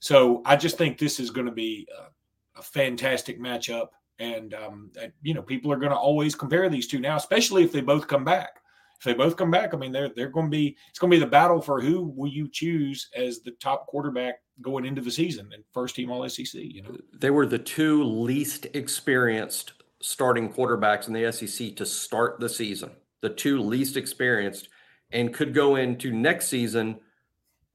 so 0.00 0.40
I 0.46 0.56
just 0.56 0.78
think 0.78 0.98
this 0.98 1.20
is 1.20 1.30
going 1.30 1.46
to 1.46 1.52
be 1.52 1.86
a, 1.96 2.60
a 2.60 2.62
fantastic 2.62 3.38
matchup. 3.38 3.88
And, 4.18 4.54
um, 4.54 4.90
you 5.22 5.34
know, 5.34 5.42
people 5.42 5.70
are 5.70 5.76
going 5.76 5.90
to 5.90 5.98
always 5.98 6.34
compare 6.34 6.68
these 6.70 6.86
two 6.86 6.98
now, 6.98 7.16
especially 7.16 7.62
if 7.62 7.72
they 7.72 7.82
both 7.82 8.08
come 8.08 8.24
back. 8.24 8.60
If 8.98 9.04
they 9.04 9.12
both 9.12 9.36
come 9.36 9.50
back, 9.50 9.74
I 9.74 9.76
mean, 9.76 9.92
they're, 9.92 10.08
they're 10.08 10.28
going 10.28 10.46
to 10.46 10.50
be, 10.50 10.78
it's 10.88 10.98
going 10.98 11.10
to 11.10 11.16
be 11.16 11.20
the 11.22 11.30
battle 11.30 11.60
for 11.60 11.80
who 11.80 12.04
will 12.16 12.30
you 12.30 12.48
choose 12.48 13.10
as 13.14 13.40
the 13.40 13.50
top 13.60 13.86
quarterback 13.86 14.36
going 14.62 14.84
into 14.84 15.00
the 15.00 15.10
season 15.10 15.50
and 15.52 15.64
first 15.72 15.96
team 15.96 16.10
all 16.10 16.28
SEC, 16.28 16.54
you 16.54 16.82
know? 16.82 16.96
They 17.12 17.30
were 17.30 17.46
the 17.46 17.58
two 17.58 18.04
least 18.04 18.66
experienced 18.74 19.72
starting 20.00 20.52
quarterbacks 20.52 21.08
in 21.08 21.14
the 21.14 21.32
SEC 21.32 21.74
to 21.76 21.86
start 21.86 22.38
the 22.40 22.48
season, 22.48 22.90
the 23.20 23.30
two 23.30 23.60
least 23.60 23.96
experienced, 23.96 24.68
and 25.10 25.32
could 25.32 25.54
go 25.54 25.76
into 25.76 26.12
next 26.12 26.48
season 26.48 27.00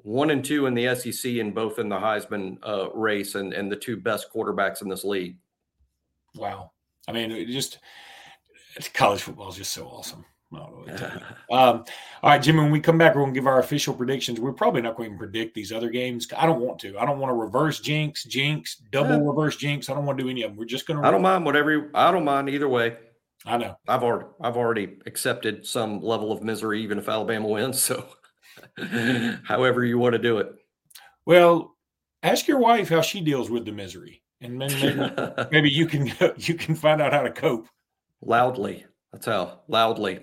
one 0.01 0.29
and 0.29 0.45
two 0.45 0.65
in 0.65 0.73
the 0.73 0.95
SEC 0.95 1.33
and 1.33 1.53
both 1.53 1.77
in 1.77 1.89
the 1.89 1.97
Heisman 1.97 2.57
uh, 2.63 2.89
race 2.93 3.35
and, 3.35 3.53
and 3.53 3.71
the 3.71 3.75
two 3.75 3.97
best 3.97 4.27
quarterbacks 4.33 4.81
in 4.81 4.87
this 4.89 5.03
league. 5.03 5.37
Wow. 6.35 6.71
I 7.07 7.11
mean, 7.11 7.31
it 7.31 7.47
just 7.47 7.79
college 8.93 9.21
football 9.21 9.49
is 9.49 9.57
just 9.57 9.73
so 9.73 9.87
awesome. 9.87 10.23
um, 10.51 10.65
all 11.51 11.85
right, 12.23 12.41
Jimmy, 12.41 12.59
when 12.59 12.71
we 12.71 12.79
come 12.79 12.97
back, 12.97 13.15
we're 13.15 13.21
going 13.21 13.33
to 13.33 13.39
give 13.39 13.47
our 13.47 13.59
official 13.59 13.93
predictions. 13.93 14.39
We're 14.39 14.51
probably 14.51 14.81
not 14.81 14.95
going 14.95 15.11
to 15.11 15.17
predict 15.17 15.53
these 15.53 15.71
other 15.71 15.89
games. 15.89 16.27
I 16.35 16.45
don't 16.45 16.59
want 16.59 16.79
to. 16.79 16.97
I 16.97 17.05
don't 17.05 17.19
want 17.19 17.29
to 17.29 17.35
reverse 17.35 17.79
jinx, 17.79 18.23
jinx, 18.23 18.77
double 18.91 19.11
yeah. 19.11 19.27
reverse 19.27 19.57
jinx. 19.57 19.89
I 19.89 19.93
don't 19.93 20.05
want 20.05 20.17
to 20.17 20.23
do 20.23 20.29
any 20.29 20.43
of 20.43 20.51
them. 20.51 20.57
We're 20.57 20.65
just 20.65 20.87
going 20.87 21.01
to. 21.01 21.07
I 21.07 21.11
don't 21.11 21.21
mind 21.21 21.45
whatever. 21.45 21.71
You, 21.71 21.89
I 21.93 22.11
don't 22.11 22.25
mind 22.25 22.49
either 22.49 22.67
way. 22.67 22.97
I 23.45 23.57
know. 23.57 23.77
I've 23.87 24.03
already 24.03 24.25
I've 24.41 24.57
already 24.57 24.97
accepted 25.05 25.65
some 25.65 26.01
level 26.01 26.31
of 26.31 26.43
misery, 26.43 26.81
even 26.83 26.97
if 26.97 27.07
Alabama 27.07 27.47
wins. 27.47 27.81
So, 27.81 28.05
however 29.43 29.85
you 29.85 29.97
want 29.97 30.13
to 30.13 30.19
do 30.19 30.39
it. 30.39 30.53
Well, 31.25 31.75
ask 32.23 32.47
your 32.47 32.59
wife 32.59 32.89
how 32.89 33.01
she 33.01 33.21
deals 33.21 33.49
with 33.49 33.65
the 33.65 33.71
misery, 33.71 34.23
and 34.41 34.57
maybe, 34.57 34.99
maybe 35.51 35.69
you 35.69 35.85
can 35.85 36.11
you 36.37 36.55
can 36.55 36.75
find 36.75 37.01
out 37.01 37.13
how 37.13 37.21
to 37.21 37.31
cope. 37.31 37.67
Loudly. 38.21 38.85
That's 39.13 39.25
how 39.25 39.61
loudly. 39.67 40.19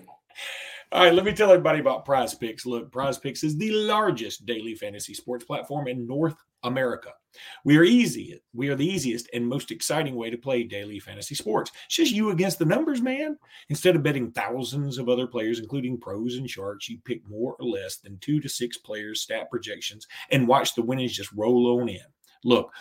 All 0.93 1.03
right, 1.03 1.13
let 1.13 1.25
me 1.25 1.33
tell 1.33 1.51
everybody 1.51 1.79
about 1.79 2.05
PrizePicks. 2.05 2.65
Look, 2.65 2.91
PrizePicks 2.91 3.43
is 3.43 3.57
the 3.57 3.71
largest 3.71 4.45
daily 4.45 4.73
fantasy 4.73 5.13
sports 5.13 5.43
platform 5.43 5.89
in 5.89 6.07
North 6.07 6.37
America. 6.63 7.11
We 7.65 7.77
are 7.77 7.83
easy. 7.83 8.41
We 8.53 8.69
are 8.69 8.75
the 8.75 8.87
easiest 8.87 9.29
and 9.33 9.45
most 9.45 9.69
exciting 9.69 10.15
way 10.15 10.29
to 10.29 10.37
play 10.37 10.63
daily 10.63 10.99
fantasy 10.99 11.35
sports. 11.35 11.71
It's 11.87 11.95
just 11.95 12.13
you 12.13 12.29
against 12.29 12.57
the 12.57 12.65
numbers, 12.65 13.01
man. 13.01 13.37
Instead 13.67 13.97
of 13.97 14.03
betting 14.03 14.31
thousands 14.31 14.97
of 14.97 15.09
other 15.09 15.27
players, 15.27 15.59
including 15.59 15.99
pros 15.99 16.35
and 16.35 16.49
sharks, 16.49 16.87
you 16.87 16.99
pick 17.03 17.27
more 17.27 17.55
or 17.59 17.65
less 17.65 17.97
than 17.97 18.17
two 18.19 18.39
to 18.39 18.47
six 18.47 18.77
players' 18.77 19.21
stat 19.21 19.49
projections 19.51 20.07
and 20.31 20.47
watch 20.47 20.73
the 20.73 20.81
winnings 20.81 21.13
just 21.13 21.33
roll 21.33 21.81
on 21.81 21.89
in. 21.89 21.99
Look, 22.45 22.71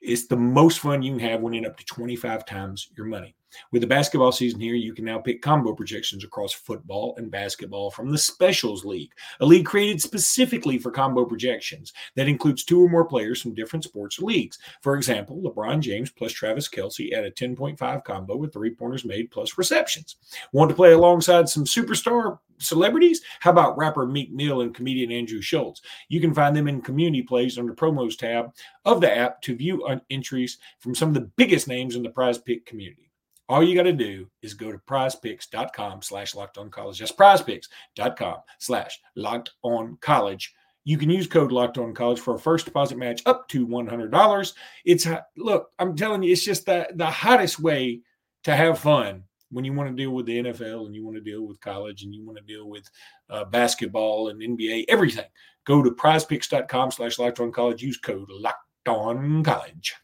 it's 0.00 0.26
the 0.26 0.36
most 0.36 0.80
fun 0.80 1.02
you 1.02 1.12
can 1.12 1.28
have 1.28 1.40
winning 1.40 1.66
up 1.66 1.76
to 1.76 1.84
25 1.84 2.44
times 2.46 2.90
your 2.96 3.06
money. 3.06 3.34
With 3.72 3.82
the 3.82 3.88
basketball 3.88 4.32
season 4.32 4.60
here, 4.60 4.74
you 4.74 4.92
can 4.92 5.04
now 5.04 5.18
pick 5.18 5.40
combo 5.40 5.72
projections 5.72 6.24
across 6.24 6.52
football 6.52 7.14
and 7.16 7.30
basketball 7.30 7.90
from 7.90 8.10
the 8.10 8.18
Specials 8.18 8.84
League, 8.84 9.12
a 9.40 9.46
league 9.46 9.64
created 9.64 10.02
specifically 10.02 10.78
for 10.78 10.90
combo 10.90 11.24
projections 11.24 11.92
that 12.14 12.28
includes 12.28 12.64
two 12.64 12.82
or 12.82 12.88
more 12.88 13.06
players 13.06 13.40
from 13.40 13.54
different 13.54 13.84
sports 13.84 14.18
leagues. 14.18 14.58
For 14.82 14.96
example, 14.96 15.40
LeBron 15.42 15.80
James 15.80 16.10
plus 16.10 16.32
Travis 16.32 16.68
Kelce 16.68 17.12
at 17.16 17.24
a 17.24 17.30
10.5 17.30 18.04
combo 18.04 18.36
with 18.36 18.52
three 18.52 18.74
pointers 18.74 19.04
made 19.04 19.30
plus 19.30 19.56
receptions. 19.56 20.16
Want 20.52 20.68
to 20.68 20.76
play 20.76 20.92
alongside 20.92 21.48
some 21.48 21.64
superstar 21.64 22.38
celebrities? 22.58 23.22
How 23.40 23.50
about 23.50 23.76
rapper 23.76 24.06
Meek 24.06 24.32
Mill 24.32 24.60
and 24.60 24.74
comedian 24.74 25.12
Andrew 25.12 25.40
Schulz? 25.40 25.82
You 26.08 26.20
can 26.20 26.34
find 26.34 26.54
them 26.54 26.68
in 26.68 26.80
community 26.80 27.22
plays 27.22 27.58
under 27.58 27.74
promos 27.74 28.16
tab 28.16 28.54
of 28.84 29.00
the 29.00 29.16
app 29.16 29.42
to 29.42 29.56
view 29.56 29.86
entries 30.10 30.58
from 30.78 30.94
some 30.94 31.08
of 31.08 31.14
the 31.14 31.30
biggest 31.36 31.68
names 31.68 31.96
in 31.96 32.02
the 32.02 32.10
prize 32.10 32.38
pick 32.38 32.66
community. 32.66 33.10
all 33.48 33.62
you 33.62 33.74
got 33.74 33.84
to 33.84 33.92
do 33.92 34.28
is 34.42 34.54
go 34.54 34.70
to 34.70 34.78
prizepicks.com 34.78 36.02
slash 36.02 36.34
locked 36.34 36.58
on 36.58 36.70
college. 36.70 36.98
That's 36.98 37.12
prizepicks.com 37.12 38.36
slash 38.58 39.00
locked 39.16 39.50
on 39.62 39.96
college. 40.00 40.54
You 40.84 40.98
can 40.98 41.10
use 41.10 41.26
code 41.26 41.52
locked 41.52 41.78
on 41.78 41.94
college 41.94 42.20
for 42.20 42.34
a 42.34 42.38
first 42.38 42.64
deposit 42.66 42.98
match 42.98 43.22
up 43.26 43.48
to 43.48 43.66
$100. 43.66 44.52
It's 44.84 45.06
uh, 45.06 45.20
look, 45.36 45.70
I'm 45.78 45.96
telling 45.96 46.22
you, 46.22 46.32
it's 46.32 46.44
just 46.44 46.66
the, 46.66 46.88
the 46.94 47.06
hottest 47.06 47.58
way 47.60 48.00
to 48.44 48.54
have 48.54 48.78
fun 48.78 49.24
when 49.50 49.64
you 49.64 49.72
want 49.72 49.88
to 49.88 49.96
deal 49.96 50.10
with 50.10 50.26
the 50.26 50.42
NFL 50.42 50.86
and 50.86 50.94
you 50.94 51.04
want 51.04 51.16
to 51.16 51.22
deal 51.22 51.46
with 51.46 51.60
college 51.60 52.02
and 52.02 52.14
you 52.14 52.24
want 52.24 52.38
to 52.38 52.44
deal 52.44 52.68
with 52.68 52.88
uh, 53.30 53.44
basketball 53.44 54.28
and 54.28 54.40
NBA, 54.40 54.84
everything. 54.88 55.26
Go 55.64 55.82
to 55.82 55.90
prizepicks.com 55.90 56.90
slash 56.90 57.18
locked 57.18 57.40
on 57.40 57.52
college. 57.52 57.82
Use 57.82 57.98
code 57.98 58.28
locked 58.30 58.88
on 58.88 59.42
college. 59.42 59.94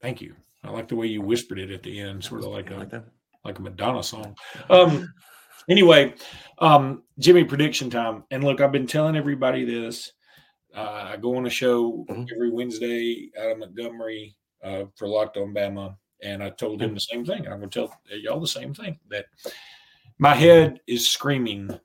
Thank 0.00 0.20
you. 0.20 0.34
I 0.64 0.70
like 0.70 0.88
the 0.88 0.96
way 0.96 1.06
you 1.06 1.22
whispered 1.22 1.58
it 1.58 1.70
at 1.70 1.82
the 1.82 2.00
end, 2.00 2.22
sort 2.22 2.42
of 2.42 2.48
like 2.48 2.70
a 2.70 2.76
like, 2.76 2.92
like 3.44 3.58
a 3.58 3.62
Madonna 3.62 4.02
song. 4.02 4.36
Um, 4.70 5.12
anyway, 5.68 6.14
um, 6.58 7.02
Jimmy 7.18 7.44
prediction 7.44 7.90
time. 7.90 8.24
And 8.30 8.44
look, 8.44 8.60
I've 8.60 8.72
been 8.72 8.86
telling 8.86 9.16
everybody 9.16 9.64
this. 9.64 10.12
Uh, 10.74 11.10
I 11.12 11.16
go 11.16 11.36
on 11.36 11.46
a 11.46 11.50
show 11.50 12.04
mm-hmm. 12.08 12.24
every 12.34 12.50
Wednesday 12.50 13.30
out 13.40 13.52
of 13.52 13.58
Montgomery 13.58 14.36
uh, 14.62 14.84
for 14.96 15.08
Locked 15.08 15.36
On 15.36 15.54
Bama, 15.54 15.96
and 16.22 16.42
I 16.42 16.50
told 16.50 16.82
him 16.82 16.94
the 16.94 17.00
same 17.00 17.24
thing. 17.24 17.46
I'm 17.46 17.58
going 17.58 17.70
to 17.70 17.86
tell 17.86 17.94
y'all 18.10 18.40
the 18.40 18.46
same 18.46 18.74
thing 18.74 18.98
that 19.10 19.26
my 20.18 20.34
head 20.34 20.80
is 20.86 21.08
screaming 21.08 21.78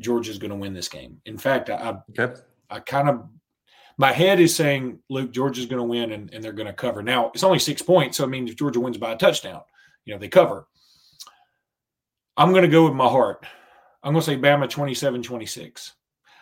Georgia's 0.00 0.38
going 0.38 0.50
to 0.50 0.56
win 0.56 0.74
this 0.74 0.88
game. 0.88 1.20
In 1.26 1.38
fact, 1.38 1.70
I 1.70 1.96
I. 2.18 2.28
I 2.70 2.80
kind 2.80 3.08
of 3.08 3.28
my 3.96 4.12
head 4.12 4.40
is 4.40 4.54
saying 4.54 4.98
Luke 5.08 5.32
Georgia's 5.32 5.66
going 5.66 5.78
to 5.78 5.84
win 5.84 6.12
and, 6.12 6.32
and 6.34 6.42
they're 6.42 6.52
going 6.52 6.66
to 6.66 6.72
cover. 6.72 7.02
Now 7.02 7.30
it's 7.34 7.44
only 7.44 7.58
six 7.58 7.82
points, 7.82 8.16
so 8.16 8.24
I 8.24 8.26
mean 8.26 8.48
if 8.48 8.56
Georgia 8.56 8.80
wins 8.80 8.98
by 8.98 9.12
a 9.12 9.16
touchdown, 9.16 9.62
you 10.04 10.12
know 10.12 10.18
they 10.18 10.28
cover. 10.28 10.66
I'm 12.36 12.50
going 12.50 12.62
to 12.62 12.68
go 12.68 12.84
with 12.84 12.94
my 12.94 13.06
heart. 13.06 13.46
I'm 14.02 14.12
going 14.12 14.22
to 14.22 14.26
say 14.26 14.36
Bama 14.36 14.68
27-26. 14.68 15.92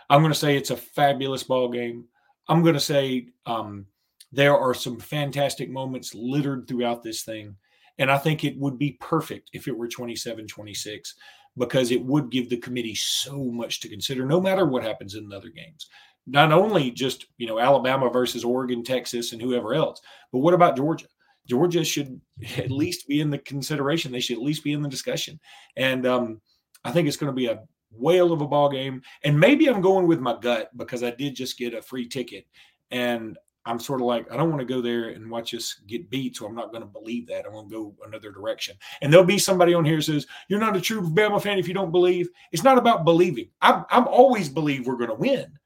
I'm 0.09 0.23
going 0.23 0.33
to 0.33 0.39
say 0.39 0.57
it's 0.57 0.71
a 0.71 0.77
fabulous 0.77 1.43
ball 1.43 1.69
game. 1.69 2.07
I'm 2.49 2.63
going 2.63 2.75
to 2.75 2.81
say 2.81 3.29
um, 3.45 3.87
there 4.33 4.57
are 4.57 4.75
some 4.75 4.99
fantastic 4.99 5.71
moments 5.71 6.15
littered 6.15 6.67
throughout 6.67 7.03
this 7.03 7.23
thing. 7.23 7.55
And 7.99 8.11
I 8.11 8.19
think 8.19 8.43
it 8.43 8.57
would 8.59 8.79
be 8.79 8.93
perfect 9.01 9.51
if 9.53 9.69
it 9.69 9.77
were 9.77 9.89
27 9.89 10.47
26 10.47 11.15
because 11.59 11.91
it 11.91 12.03
would 12.03 12.31
give 12.31 12.49
the 12.49 12.57
committee 12.57 12.95
so 12.95 13.45
much 13.45 13.81
to 13.81 13.89
consider, 13.89 14.25
no 14.25 14.41
matter 14.41 14.65
what 14.65 14.83
happens 14.83 15.15
in 15.15 15.29
the 15.29 15.37
other 15.37 15.51
games. 15.51 15.89
Not 16.27 16.53
only 16.53 16.91
just, 16.91 17.27
you 17.37 17.47
know, 17.47 17.59
Alabama 17.59 18.09
versus 18.09 18.45
Oregon, 18.45 18.83
Texas, 18.83 19.33
and 19.33 19.43
whoever 19.43 19.75
else, 19.75 20.01
but 20.33 20.39
what 20.39 20.55
about 20.55 20.77
Georgia? 20.77 21.07
Georgia 21.47 21.85
should 21.85 22.21
at 22.57 22.71
least 22.71 23.07
be 23.07 23.21
in 23.21 23.31
the 23.31 23.39
consideration. 23.39 24.13
They 24.13 24.21
should 24.21 24.39
at 24.39 24.43
least 24.43 24.65
be 24.65 24.73
in 24.73 24.83
the 24.83 24.89
discussion. 24.89 25.39
And 25.77 26.07
um, 26.07 26.41
I 26.85 26.91
think 26.91 27.07
it's 27.07 27.17
going 27.17 27.33
to 27.33 27.37
be 27.37 27.47
a 27.47 27.63
whale 27.91 28.33
of 28.33 28.41
a 28.41 28.49
ball 28.49 28.71
game. 28.71 29.03
And 29.25 29.39
maybe 29.39 29.69
I'm 29.69 29.83
going 29.83 30.07
with 30.07 30.21
my 30.21 30.39
gut 30.41 30.71
because 30.77 31.03
I 31.03 31.11
did 31.11 31.37
just 31.37 31.59
get 31.59 31.75
a 31.75 31.83
free 31.83 32.09
ticket. 32.09 32.47
And 32.91 33.37
I'm 33.65 33.79
sort 33.79 34.01
of 34.01 34.07
like, 34.07 34.31
I 34.31 34.37
don't 34.37 34.51
want 34.51 34.61
to 34.61 34.67
go 34.67 34.81
there 34.81 35.11
and 35.11 35.31
watch 35.31 35.55
us 35.55 35.81
get 35.87 36.11
beat. 36.11 36.37
So 36.37 36.47
I'm 36.47 36.55
not 36.55 36.73
going 36.73 36.83
to 36.83 36.89
believe 36.89 37.29
that. 37.29 37.47
I'm 37.47 37.53
going 37.53 37.69
to 37.69 37.75
go 37.75 37.95
another 38.05 38.33
direction. 38.33 38.77
And 39.01 39.13
there'll 39.13 39.25
be 39.25 39.39
somebody 39.39 39.73
on 39.73 39.85
here 39.85 40.01
says, 40.01 40.27
You're 40.49 40.61
not 40.61 40.77
a 40.77 40.81
true 40.81 41.03
Bama 41.03 41.41
fan 41.41 41.59
if 41.59 41.69
you 41.69 41.75
don't 41.75 41.93
believe. 41.93 42.29
It's 42.51 42.65
not 42.65 42.79
about 42.79 43.05
believing. 43.05 43.51
I'm, 43.61 43.85
I'm 43.91 44.09
always 44.09 44.49
believe 44.49 44.87
we're 44.87 44.97
going 44.97 45.11
to 45.11 45.15
win. 45.15 45.59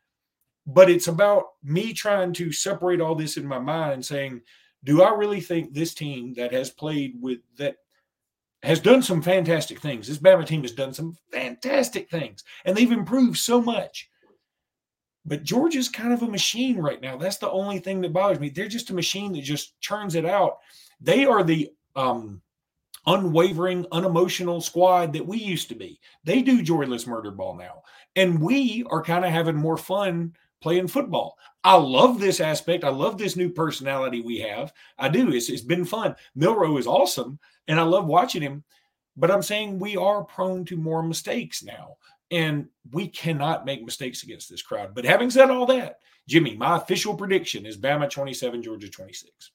But 0.66 0.90
it's 0.90 1.08
about 1.08 1.44
me 1.62 1.92
trying 1.92 2.32
to 2.34 2.52
separate 2.52 3.00
all 3.00 3.14
this 3.14 3.36
in 3.36 3.46
my 3.46 3.58
mind 3.58 3.92
and 3.94 4.04
saying, 4.04 4.42
Do 4.84 5.02
I 5.02 5.14
really 5.14 5.40
think 5.40 5.72
this 5.72 5.94
team 5.94 6.34
that 6.34 6.52
has 6.52 6.70
played 6.70 7.14
with 7.20 7.38
that 7.56 7.76
has 8.62 8.80
done 8.80 9.00
some 9.00 9.22
fantastic 9.22 9.80
things? 9.80 10.06
This 10.06 10.18
Bama 10.18 10.44
team 10.44 10.62
has 10.62 10.72
done 10.72 10.92
some 10.92 11.16
fantastic 11.32 12.10
things 12.10 12.44
and 12.64 12.76
they've 12.76 12.92
improved 12.92 13.38
so 13.38 13.62
much 13.62 14.10
but 15.26 15.42
Georgia's 15.42 15.88
kind 15.88 16.12
of 16.12 16.22
a 16.22 16.28
machine 16.28 16.78
right 16.78 17.00
now. 17.02 17.16
That's 17.16 17.38
the 17.38 17.50
only 17.50 17.80
thing 17.80 18.00
that 18.02 18.12
bothers 18.12 18.38
me. 18.38 18.48
They're 18.48 18.68
just 18.68 18.90
a 18.90 18.94
machine 18.94 19.32
that 19.32 19.42
just 19.42 19.78
churns 19.80 20.14
it 20.14 20.24
out. 20.24 20.58
They 21.00 21.26
are 21.26 21.42
the 21.42 21.70
um, 21.96 22.40
unwavering, 23.06 23.86
unemotional 23.90 24.60
squad 24.60 25.12
that 25.12 25.26
we 25.26 25.38
used 25.38 25.68
to 25.68 25.74
be. 25.74 26.00
They 26.24 26.42
do 26.42 26.62
joyless 26.62 27.06
murder 27.06 27.32
ball 27.32 27.56
now. 27.56 27.82
And 28.14 28.40
we 28.40 28.84
are 28.88 29.02
kind 29.02 29.24
of 29.24 29.32
having 29.32 29.56
more 29.56 29.76
fun 29.76 30.34
playing 30.60 30.88
football. 30.88 31.36
I 31.64 31.74
love 31.74 32.20
this 32.20 32.40
aspect. 32.40 32.84
I 32.84 32.88
love 32.88 33.18
this 33.18 33.36
new 33.36 33.50
personality 33.50 34.20
we 34.20 34.38
have. 34.40 34.72
I 34.98 35.08
do. 35.08 35.32
It's, 35.32 35.50
it's 35.50 35.62
been 35.62 35.84
fun. 35.84 36.14
Milroe 36.34 36.78
is 36.78 36.86
awesome, 36.86 37.38
and 37.68 37.78
I 37.78 37.82
love 37.82 38.06
watching 38.06 38.42
him. 38.42 38.64
But 39.16 39.30
I'm 39.30 39.42
saying 39.42 39.78
we 39.78 39.96
are 39.96 40.24
prone 40.24 40.64
to 40.66 40.76
more 40.76 41.02
mistakes 41.02 41.62
now. 41.62 41.96
And 42.30 42.66
we 42.92 43.08
cannot 43.08 43.64
make 43.64 43.84
mistakes 43.84 44.22
against 44.22 44.50
this 44.50 44.62
crowd. 44.62 44.94
But 44.94 45.04
having 45.04 45.30
said 45.30 45.50
all 45.50 45.66
that, 45.66 46.00
Jimmy, 46.28 46.56
my 46.56 46.76
official 46.76 47.14
prediction 47.14 47.66
is 47.66 47.76
Bama 47.76 48.10
27, 48.10 48.62
Georgia 48.62 48.88
26. 48.88 49.52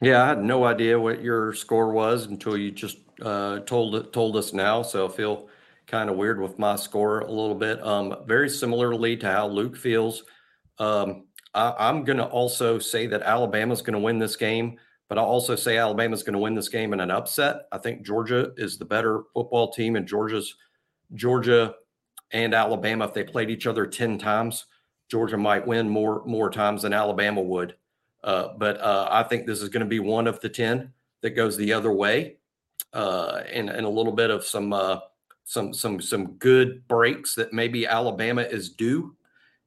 Yeah, 0.00 0.22
I 0.22 0.28
had 0.28 0.42
no 0.42 0.64
idea 0.64 0.98
what 0.98 1.22
your 1.22 1.52
score 1.54 1.92
was 1.92 2.26
until 2.26 2.56
you 2.56 2.70
just 2.70 2.98
uh, 3.22 3.60
told 3.60 4.12
told 4.12 4.36
us 4.36 4.52
now. 4.52 4.82
So 4.82 5.06
I 5.06 5.10
feel 5.10 5.48
kind 5.86 6.10
of 6.10 6.16
weird 6.16 6.40
with 6.40 6.58
my 6.58 6.76
score 6.76 7.20
a 7.20 7.30
little 7.30 7.54
bit. 7.54 7.82
Um, 7.84 8.16
very 8.26 8.48
similarly 8.48 9.16
to 9.18 9.30
how 9.30 9.46
Luke 9.46 9.76
feels. 9.76 10.24
Um, 10.78 11.26
I, 11.54 11.88
am 11.88 12.04
going 12.04 12.16
to 12.18 12.24
also 12.24 12.78
say 12.78 13.06
that 13.06 13.22
Alabama's 13.22 13.82
going 13.82 13.94
to 13.94 14.00
win 14.00 14.18
this 14.18 14.34
game, 14.34 14.78
but 15.08 15.18
I'll 15.18 15.24
also 15.24 15.54
say 15.54 15.78
Alabama's 15.78 16.22
going 16.22 16.32
to 16.34 16.40
win 16.40 16.54
this 16.54 16.68
game 16.68 16.92
in 16.92 17.00
an 17.00 17.10
upset. 17.10 17.66
I 17.70 17.78
think 17.78 18.04
Georgia 18.04 18.52
is 18.56 18.76
the 18.76 18.84
better 18.84 19.22
football 19.34 19.72
team, 19.72 19.94
and 19.96 20.06
Georgia's 20.06 20.54
Georgia 21.14 21.74
and 22.30 22.54
Alabama, 22.54 23.04
if 23.06 23.14
they 23.14 23.24
played 23.24 23.50
each 23.50 23.66
other 23.66 23.86
10 23.86 24.18
times, 24.18 24.66
Georgia 25.10 25.36
might 25.36 25.66
win 25.66 25.88
more 25.88 26.24
more 26.24 26.50
times 26.50 26.82
than 26.82 26.92
Alabama 26.92 27.40
would. 27.40 27.76
Uh, 28.22 28.48
but 28.56 28.80
uh, 28.80 29.06
I 29.10 29.22
think 29.22 29.46
this 29.46 29.60
is 29.60 29.68
going 29.68 29.84
to 29.84 29.88
be 29.88 30.00
one 30.00 30.26
of 30.26 30.40
the 30.40 30.48
10 30.48 30.92
that 31.20 31.30
goes 31.30 31.56
the 31.56 31.72
other 31.72 31.92
way. 31.92 32.36
Uh, 32.92 33.42
and, 33.52 33.68
and 33.68 33.84
a 33.84 33.88
little 33.88 34.12
bit 34.12 34.30
of 34.30 34.44
some 34.44 34.72
uh, 34.72 34.98
some 35.44 35.74
some 35.74 36.00
some 36.00 36.32
good 36.34 36.86
breaks 36.88 37.34
that 37.34 37.52
maybe 37.52 37.86
Alabama 37.86 38.42
is 38.42 38.70
due. 38.70 39.14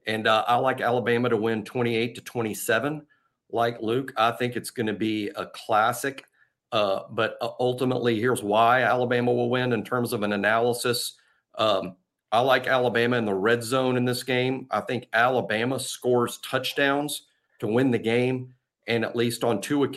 And 0.08 0.28
uh, 0.28 0.46
I 0.48 0.56
like 0.56 0.82
Alabama 0.82 1.30
to 1.30 1.38
win 1.38 1.64
28 1.64 2.16
to 2.16 2.22
27. 2.22 3.06
Like 3.50 3.82
Luke, 3.82 4.14
I 4.18 4.32
think 4.32 4.56
it's 4.56 4.72
going 4.72 4.88
to 4.88 4.94
be 4.94 5.30
a 5.36 5.46
classic. 5.48 6.26
Uh, 6.72 7.02
but 7.12 7.38
ultimately, 7.42 8.20
here's 8.20 8.44
why 8.44 8.84
Alabama 8.84 9.32
will 9.32 9.50
win 9.50 9.74
in 9.74 9.84
terms 9.84 10.14
of 10.14 10.24
an 10.24 10.34
analysis. 10.34 11.14
Um, 11.56 11.96
I 12.32 12.42
like 12.42 12.68
Alabama 12.68 13.18
in 13.18 13.26
the 13.26 13.34
red 13.34 13.64
zone 13.64 13.96
in 13.96 14.06
this 14.06 14.24
game. 14.24 14.68
I 14.70 14.82
think 14.82 15.08
Alabama 15.14 15.80
scores 15.80 16.40
touchdowns 16.40 17.24
to 17.60 17.68
win 17.68 17.92
the 17.92 18.00
game. 18.00 18.54
And 18.88 19.06
at 19.06 19.16
least 19.16 19.44
on 19.44 19.62
two 19.62 19.90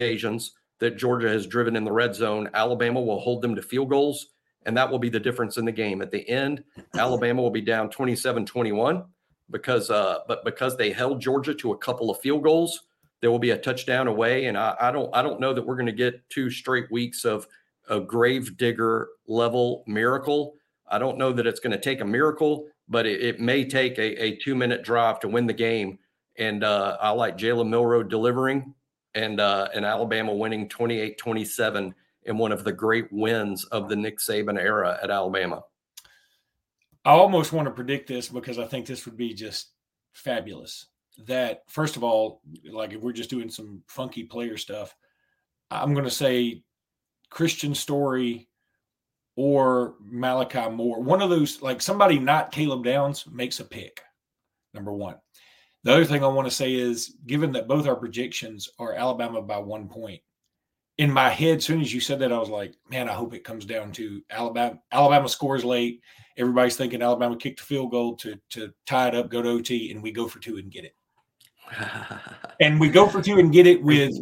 occasions 0.00 0.52
that 0.78 0.96
Georgia 0.96 1.28
has 1.28 1.46
driven 1.46 1.76
in 1.76 1.84
the 1.84 1.92
red 1.92 2.14
zone, 2.14 2.50
Alabama 2.54 3.00
will 3.00 3.20
hold 3.20 3.40
them 3.42 3.54
to 3.54 3.62
field 3.62 3.88
goals. 3.88 4.28
And 4.66 4.76
that 4.76 4.90
will 4.90 4.98
be 4.98 5.08
the 5.08 5.20
difference 5.20 5.56
in 5.56 5.64
the 5.64 5.72
game. 5.72 6.02
At 6.02 6.10
the 6.10 6.28
end, 6.28 6.62
Alabama 6.96 7.42
will 7.42 7.50
be 7.50 7.60
down 7.60 7.90
27 7.90 8.46
21 8.46 9.04
because, 9.50 9.90
uh, 9.90 10.18
but 10.28 10.44
because 10.44 10.76
they 10.76 10.92
held 10.92 11.20
Georgia 11.20 11.54
to 11.54 11.72
a 11.72 11.78
couple 11.78 12.10
of 12.10 12.20
field 12.20 12.42
goals, 12.42 12.82
there 13.20 13.30
will 13.30 13.38
be 13.38 13.50
a 13.50 13.58
touchdown 13.58 14.06
away. 14.06 14.46
And 14.46 14.56
I, 14.56 14.76
I 14.80 14.90
don't, 14.90 15.10
I 15.14 15.22
don't 15.22 15.40
know 15.40 15.52
that 15.54 15.64
we're 15.64 15.76
going 15.76 15.86
to 15.86 15.92
get 15.92 16.28
two 16.28 16.50
straight 16.50 16.90
weeks 16.90 17.24
of 17.24 17.46
a 17.88 18.00
grave 18.00 18.56
digger 18.56 19.08
level 19.26 19.82
miracle 19.86 20.54
I 20.88 20.98
don't 20.98 21.18
know 21.18 21.32
that 21.32 21.46
it's 21.46 21.60
going 21.60 21.72
to 21.72 21.80
take 21.80 22.00
a 22.00 22.04
miracle, 22.04 22.66
but 22.88 23.06
it, 23.06 23.22
it 23.22 23.40
may 23.40 23.64
take 23.64 23.98
a, 23.98 24.22
a, 24.22 24.36
two 24.36 24.54
minute 24.54 24.82
drive 24.82 25.20
to 25.20 25.28
win 25.28 25.46
the 25.46 25.52
game. 25.52 25.98
And 26.38 26.64
uh, 26.64 26.96
I 27.00 27.10
like 27.10 27.38
Jalen 27.38 27.68
Milroe 27.68 28.02
delivering 28.02 28.74
and 29.14 29.40
uh, 29.40 29.68
and 29.74 29.84
Alabama 29.84 30.34
winning 30.34 30.68
28 30.68 31.18
27 31.18 31.94
in 32.24 32.38
one 32.38 32.52
of 32.52 32.64
the 32.64 32.72
great 32.72 33.12
wins 33.12 33.64
of 33.66 33.88
the 33.88 33.96
Nick 33.96 34.18
Saban 34.18 34.58
era 34.58 34.98
at 35.02 35.10
Alabama. 35.10 35.62
I 37.04 37.10
almost 37.10 37.52
want 37.52 37.66
to 37.66 37.72
predict 37.74 38.08
this 38.08 38.28
because 38.28 38.58
I 38.58 38.66
think 38.66 38.86
this 38.86 39.06
would 39.06 39.16
be 39.16 39.34
just 39.34 39.70
fabulous. 40.12 40.86
That, 41.26 41.62
first 41.68 41.96
of 41.96 42.04
all, 42.04 42.40
like 42.70 42.92
if 42.92 43.02
we're 43.02 43.12
just 43.12 43.30
doing 43.30 43.50
some 43.50 43.82
funky 43.88 44.24
player 44.24 44.56
stuff, 44.56 44.94
I'm 45.70 45.94
going 45.94 46.04
to 46.04 46.10
say 46.10 46.62
Kristian 47.30 47.74
Story 47.74 48.48
or 49.36 49.94
Malachi 50.00 50.68
Moore. 50.70 51.00
One 51.00 51.22
of 51.22 51.30
those, 51.30 51.62
like 51.62 51.80
somebody 51.80 52.18
not 52.18 52.52
Caleb 52.52 52.84
Downs, 52.84 53.26
makes 53.30 53.60
a 53.60 53.64
pick. 53.64 54.02
Number 54.74 54.92
one. 54.92 55.16
The 55.84 55.92
other 55.92 56.04
thing 56.04 56.22
I 56.22 56.28
want 56.28 56.48
to 56.48 56.54
say 56.54 56.74
is, 56.74 57.16
given 57.26 57.52
that 57.52 57.66
both 57.66 57.86
our 57.86 57.96
projections 57.96 58.68
are 58.78 58.94
Alabama 58.94 59.42
by 59.42 59.58
one 59.58 59.88
point, 59.88 60.20
in 60.98 61.10
my 61.10 61.30
head, 61.30 61.58
as 61.58 61.64
soon 61.64 61.80
as 61.80 61.92
you 61.92 62.00
said 62.00 62.20
that, 62.20 62.32
I 62.32 62.38
was 62.38 62.50
like, 62.50 62.74
man, 62.88 63.08
I 63.08 63.14
hope 63.14 63.34
it 63.34 63.44
comes 63.44 63.64
down 63.64 63.90
to 63.92 64.22
Alabama. 64.30 64.78
Alabama 64.92 65.28
scores 65.28 65.64
late. 65.64 66.00
Everybody's 66.36 66.76
thinking 66.76 67.02
Alabama 67.02 67.36
kicked 67.36 67.60
the 67.60 67.66
field 67.66 67.90
goal 67.90 68.14
to 68.16 68.38
to 68.50 68.72
tie 68.86 69.08
it 69.08 69.14
up, 69.14 69.30
go 69.30 69.42
to 69.42 69.48
OT, 69.48 69.90
and 69.90 70.02
we 70.02 70.12
go 70.12 70.28
for 70.28 70.38
two 70.38 70.58
and 70.58 70.70
get 70.70 70.84
it. 70.84 70.94
and 72.60 72.78
we 72.78 72.88
go 72.88 73.08
for 73.08 73.22
two 73.22 73.38
and 73.38 73.52
get 73.52 73.66
it 73.66 73.82
with 73.82 74.12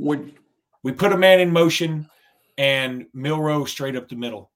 we 0.82 0.92
put 0.92 1.12
a 1.12 1.16
man 1.16 1.40
in 1.40 1.52
motion 1.52 2.08
and 2.56 3.06
Milroe 3.12 3.64
straight 3.64 3.96
up 3.96 4.08
the 4.08 4.16
middle. 4.16 4.50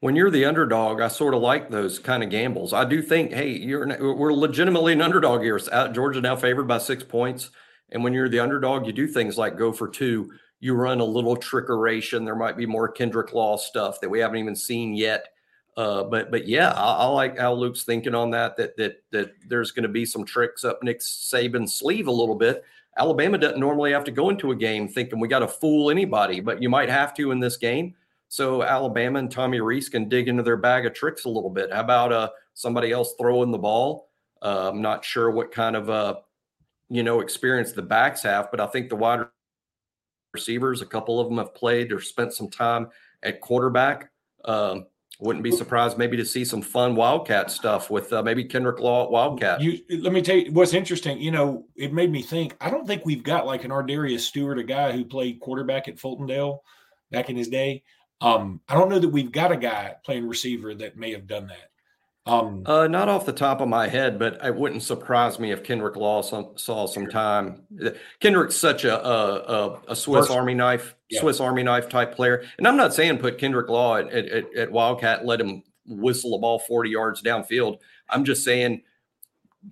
When 0.00 0.16
you're 0.16 0.30
the 0.30 0.46
underdog, 0.46 1.02
I 1.02 1.08
sort 1.08 1.34
of 1.34 1.42
like 1.42 1.68
those 1.68 1.98
kind 1.98 2.22
of 2.22 2.30
gambles. 2.30 2.72
I 2.72 2.86
do 2.86 3.02
think, 3.02 3.32
hey, 3.32 3.50
you're 3.50 3.86
we're 4.14 4.32
legitimately 4.32 4.94
an 4.94 5.02
underdog 5.02 5.42
here. 5.42 5.58
Georgia 5.92 6.22
now 6.22 6.36
favored 6.36 6.66
by 6.66 6.78
six 6.78 7.04
points, 7.04 7.50
and 7.90 8.02
when 8.02 8.14
you're 8.14 8.30
the 8.30 8.40
underdog, 8.40 8.86
you 8.86 8.92
do 8.94 9.06
things 9.06 9.36
like 9.36 9.58
go 9.58 9.72
for 9.72 9.88
two. 9.88 10.32
You 10.58 10.74
run 10.74 11.00
a 11.00 11.04
little 11.04 11.36
trickeration. 11.36 12.24
There 12.24 12.34
might 12.34 12.56
be 12.56 12.64
more 12.64 12.88
Kendrick 12.88 13.34
Law 13.34 13.58
stuff 13.58 14.00
that 14.00 14.08
we 14.08 14.20
haven't 14.20 14.38
even 14.38 14.56
seen 14.56 14.94
yet. 14.94 15.28
Uh, 15.76 16.04
but 16.04 16.30
but 16.30 16.48
yeah, 16.48 16.72
I, 16.72 16.92
I, 16.92 17.06
like 17.06 17.38
how 17.38 17.52
Luke's 17.52 17.84
thinking 17.84 18.14
on 18.14 18.30
that. 18.30 18.56
That 18.56 18.76
that 18.78 19.02
that 19.10 19.32
there's 19.48 19.70
going 19.70 19.82
to 19.82 19.88
be 19.88 20.06
some 20.06 20.24
tricks 20.24 20.64
up 20.64 20.82
Nick 20.82 21.00
Saban's 21.00 21.74
sleeve 21.74 22.06
a 22.06 22.12
little 22.12 22.34
bit. 22.34 22.64
Alabama 22.98 23.38
doesn't 23.38 23.60
normally 23.60 23.92
have 23.92 24.04
to 24.04 24.10
go 24.10 24.30
into 24.30 24.50
a 24.50 24.56
game 24.56 24.88
thinking 24.88 25.20
we 25.20 25.28
got 25.28 25.38
to 25.40 25.48
fool 25.48 25.90
anybody, 25.90 26.40
but 26.40 26.60
you 26.62 26.68
might 26.68 26.88
have 26.88 27.14
to 27.14 27.30
in 27.30 27.38
this 27.38 27.56
game. 27.56 27.94
So 28.30 28.62
Alabama 28.62 29.18
and 29.18 29.30
Tommy 29.30 29.60
Rees 29.60 29.88
can 29.88 30.08
dig 30.08 30.28
into 30.28 30.44
their 30.44 30.56
bag 30.56 30.86
of 30.86 30.94
tricks 30.94 31.24
a 31.24 31.28
little 31.28 31.50
bit. 31.50 31.72
How 31.72 31.80
about 31.80 32.12
uh, 32.12 32.30
somebody 32.54 32.92
else 32.92 33.14
throwing 33.18 33.50
the 33.50 33.58
ball? 33.58 34.08
Uh, 34.40 34.70
I'm 34.72 34.80
not 34.80 35.04
sure 35.04 35.32
what 35.32 35.50
kind 35.50 35.74
of 35.74 35.90
uh, 35.90 36.14
you 36.88 37.02
know 37.02 37.20
experience 37.20 37.72
the 37.72 37.82
backs 37.82 38.22
have, 38.22 38.52
but 38.52 38.60
I 38.60 38.66
think 38.66 38.88
the 38.88 38.94
wide 38.94 39.26
receivers, 40.32 40.80
a 40.80 40.86
couple 40.86 41.18
of 41.18 41.28
them 41.28 41.38
have 41.38 41.56
played 41.56 41.90
or 41.90 42.00
spent 42.00 42.32
some 42.32 42.48
time 42.48 42.88
at 43.24 43.40
quarterback. 43.40 44.12
Um, 44.44 44.86
wouldn't 45.18 45.42
be 45.42 45.50
surprised 45.50 45.98
maybe 45.98 46.16
to 46.16 46.24
see 46.24 46.44
some 46.44 46.62
fun 46.62 46.94
Wildcat 46.94 47.50
stuff 47.50 47.90
with 47.90 48.12
uh, 48.12 48.22
maybe 48.22 48.44
Kendrick 48.44 48.78
Law 48.78 49.04
at 49.04 49.10
Wildcat. 49.10 49.60
You, 49.60 49.80
let 49.98 50.12
me 50.12 50.22
tell 50.22 50.36
you 50.36 50.52
what's 50.52 50.72
interesting. 50.72 51.20
You 51.20 51.32
know, 51.32 51.64
it 51.74 51.92
made 51.92 52.12
me 52.12 52.22
think. 52.22 52.56
I 52.60 52.70
don't 52.70 52.86
think 52.86 53.04
we've 53.04 53.24
got 53.24 53.44
like 53.44 53.64
an 53.64 53.72
Ardarius 53.72 54.20
Stewart, 54.20 54.60
a 54.60 54.62
guy 54.62 54.92
who 54.92 55.04
played 55.04 55.40
quarterback 55.40 55.88
at 55.88 55.96
Fultondale 55.96 56.60
back 57.10 57.28
in 57.28 57.34
his 57.34 57.48
day. 57.48 57.82
Um, 58.20 58.60
I 58.68 58.74
don't 58.74 58.90
know 58.90 58.98
that 58.98 59.08
we've 59.08 59.32
got 59.32 59.52
a 59.52 59.56
guy 59.56 59.94
playing 60.04 60.28
receiver 60.28 60.74
that 60.74 60.96
may 60.96 61.12
have 61.12 61.26
done 61.26 61.46
that. 61.48 61.70
Um, 62.26 62.62
uh, 62.66 62.86
not 62.86 63.08
off 63.08 63.24
the 63.24 63.32
top 63.32 63.60
of 63.60 63.68
my 63.68 63.88
head, 63.88 64.18
but 64.18 64.44
it 64.44 64.54
wouldn't 64.54 64.82
surprise 64.82 65.38
me 65.38 65.52
if 65.52 65.64
Kendrick 65.64 65.96
Law 65.96 66.20
some, 66.20 66.50
saw 66.56 66.86
some 66.86 67.08
time. 67.08 67.62
Kendrick's 68.20 68.56
such 68.56 68.84
a 68.84 69.04
a, 69.04 69.80
a 69.88 69.96
Swiss 69.96 70.26
First, 70.26 70.38
Army 70.38 70.54
knife, 70.54 70.94
yeah. 71.08 71.20
Swiss 71.20 71.40
Army 71.40 71.62
knife 71.62 71.88
type 71.88 72.14
player, 72.14 72.44
and 72.58 72.68
I'm 72.68 72.76
not 72.76 72.92
saying 72.92 73.18
put 73.18 73.38
Kendrick 73.38 73.70
Law 73.70 73.96
at, 73.96 74.12
at, 74.12 74.54
at 74.54 74.70
Wildcat, 74.70 75.24
let 75.24 75.40
him 75.40 75.62
whistle 75.86 76.34
a 76.34 76.38
ball 76.38 76.58
40 76.58 76.90
yards 76.90 77.22
downfield. 77.22 77.78
I'm 78.08 78.24
just 78.24 78.44
saying 78.44 78.82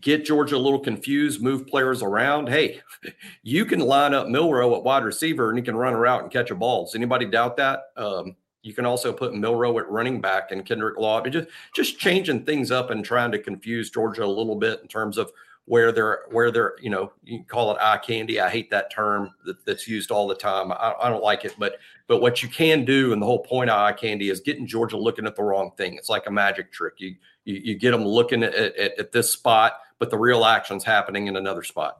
get 0.01 0.25
Georgia 0.25 0.57
a 0.57 0.59
little 0.59 0.79
confused, 0.79 1.43
move 1.43 1.67
players 1.67 2.03
around. 2.03 2.49
Hey, 2.49 2.81
you 3.43 3.65
can 3.65 3.81
line 3.81 4.15
up 4.15 4.29
Milroe 4.29 4.77
at 4.77 4.85
wide 4.85 5.05
receiver 5.05 5.49
and 5.49 5.59
he 5.59 5.65
can 5.65 5.77
run 5.77 5.95
a 5.95 5.99
route 5.99 6.23
and 6.23 6.33
catch 6.33 6.51
a 6.51 6.55
ball. 6.55 6.85
Does 6.85 6.95
anybody 6.95 7.27
doubt 7.27 7.57
that? 7.57 7.85
Um, 7.97 8.37
you 8.63 8.75
can 8.75 8.85
also 8.85 9.13
put 9.13 9.35
Milroe 9.35 9.79
at 9.79 9.89
running 9.89 10.21
back 10.21 10.51
and 10.51 10.65
Kendrick 10.65 10.99
Law. 10.99 11.23
Just 11.23 11.49
just 11.75 11.99
changing 11.99 12.45
things 12.45 12.71
up 12.71 12.91
and 12.91 13.05
trying 13.05 13.33
to 13.33 13.39
confuse 13.39 13.91
Georgia 13.91 14.25
a 14.25 14.27
little 14.27 14.57
bit 14.57 14.81
in 14.83 14.89
terms 14.89 15.17
of 15.17 15.33
where 15.69 15.93
they're 15.93 16.23
where 16.31 16.51
they're 16.51 16.75
you 16.81 16.89
know 16.89 17.13
you 17.23 17.45
call 17.47 17.71
it 17.71 17.79
eye 17.81 17.99
candy. 17.99 18.41
I 18.41 18.49
hate 18.49 18.71
that 18.71 18.91
term 18.91 19.31
that, 19.45 19.65
that's 19.67 19.87
used 19.87 20.11
all 20.11 20.27
the 20.27 20.35
time. 20.35 20.73
I, 20.73 20.95
I, 21.01 21.11
don't 21.11 21.23
like 21.23 21.45
it, 21.45 21.55
but 21.59 21.77
but 22.07 22.23
what 22.23 22.43
you 22.43 22.49
can 22.49 22.87
do 22.87 23.13
and 23.13 23.21
the 23.21 23.27
whole 23.27 23.43
point 23.43 23.69
of 23.69 23.79
eye 23.79 23.93
candy 23.93 24.31
is 24.31 24.41
getting 24.41 24.67
Georgia 24.67 24.97
looking 24.97 25.27
at 25.27 25.37
the 25.37 25.43
wrong 25.43 25.73
thing. 25.77 25.95
It's 25.95 26.09
like 26.09 26.27
a 26.27 26.31
magic 26.31 26.73
trick. 26.73 26.95
You 26.97 27.15
you, 27.45 27.61
you 27.63 27.79
get 27.79 27.91
them 27.91 28.05
looking 28.05 28.43
at, 28.43 28.55
at, 28.55 28.99
at 28.99 29.13
this 29.13 29.31
spot, 29.31 29.75
but 29.99 30.11
the 30.11 30.19
real 30.19 30.45
action's 30.45 30.85
happening 30.85 31.27
in 31.27 31.37
another 31.37 31.63
spot. 31.63 31.99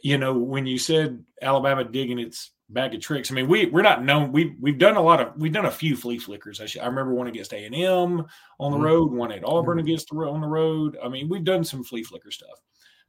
You 0.00 0.16
know 0.16 0.32
when 0.32 0.64
you 0.64 0.78
said 0.78 1.24
Alabama 1.42 1.84
digging 1.84 2.20
its 2.20 2.52
bag 2.70 2.94
of 2.94 3.00
tricks. 3.00 3.30
I 3.30 3.34
mean, 3.34 3.48
we 3.48 3.66
we're 3.66 3.82
not 3.82 4.04
known. 4.04 4.32
We 4.32 4.54
we've 4.60 4.78
done 4.78 4.96
a 4.96 5.02
lot 5.02 5.20
of 5.20 5.32
we've 5.36 5.52
done 5.52 5.66
a 5.66 5.70
few 5.70 5.96
flea 5.96 6.18
flickers. 6.18 6.60
I, 6.60 6.80
I 6.80 6.86
remember 6.86 7.14
one 7.14 7.26
against 7.26 7.52
A 7.52 7.64
and 7.64 7.74
M 7.74 8.26
on 8.60 8.70
the 8.70 8.76
mm-hmm. 8.76 8.84
road, 8.84 9.12
one 9.12 9.32
at 9.32 9.44
Auburn 9.44 9.78
mm-hmm. 9.78 9.86
against 9.86 10.08
the 10.08 10.16
on 10.16 10.40
the 10.40 10.46
road. 10.46 10.96
I 11.02 11.08
mean, 11.08 11.28
we've 11.28 11.44
done 11.44 11.64
some 11.64 11.84
flea 11.84 12.02
flicker 12.02 12.30
stuff. 12.30 12.60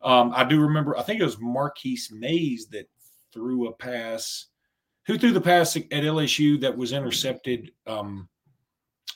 Um, 0.05 0.31
I 0.35 0.43
do 0.43 0.61
remember. 0.61 0.97
I 0.97 1.01
think 1.01 1.19
it 1.19 1.25
was 1.25 1.39
Marquis 1.39 1.99
Maze 2.11 2.67
that 2.67 2.87
threw 3.33 3.67
a 3.67 3.73
pass. 3.73 4.45
Who 5.07 5.17
threw 5.17 5.31
the 5.31 5.41
pass 5.41 5.75
at 5.75 5.89
LSU 5.89 6.61
that 6.61 6.77
was 6.77 6.93
intercepted? 6.93 7.71
Um, 7.87 8.29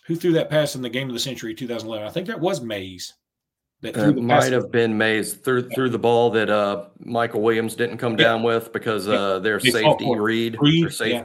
who 0.06 0.16
threw 0.16 0.34
that 0.34 0.50
pass 0.50 0.76
in 0.76 0.82
the 0.82 0.90
game 0.90 1.08
of 1.08 1.14
the 1.14 1.20
century 1.20 1.54
2011? 1.54 2.08
I 2.08 2.12
think 2.12 2.26
that 2.28 2.40
was 2.40 2.62
Maze. 2.62 3.14
That 3.82 3.96
uh, 3.96 4.12
might 4.14 4.52
have 4.52 4.72
been 4.72 4.98
Maze 4.98 5.36
through 5.36 5.70
through 5.70 5.92
the 5.92 6.00
ball 6.00 6.32
that 6.32 6.50
uh, 6.50 6.88
Michael 7.00 7.42
Williams 7.42 7.76
didn't 7.76 7.98
come 7.98 8.14
yeah. 8.14 8.26
down 8.26 8.44
with 8.44 8.74
because 8.74 9.08
uh, 9.08 9.40
their 9.40 9.60
they 9.60 9.70
safety 9.70 10.14
Reid, 10.14 10.58
Reid, 10.60 10.92
safe, 10.92 11.14
yeah. 11.14 11.24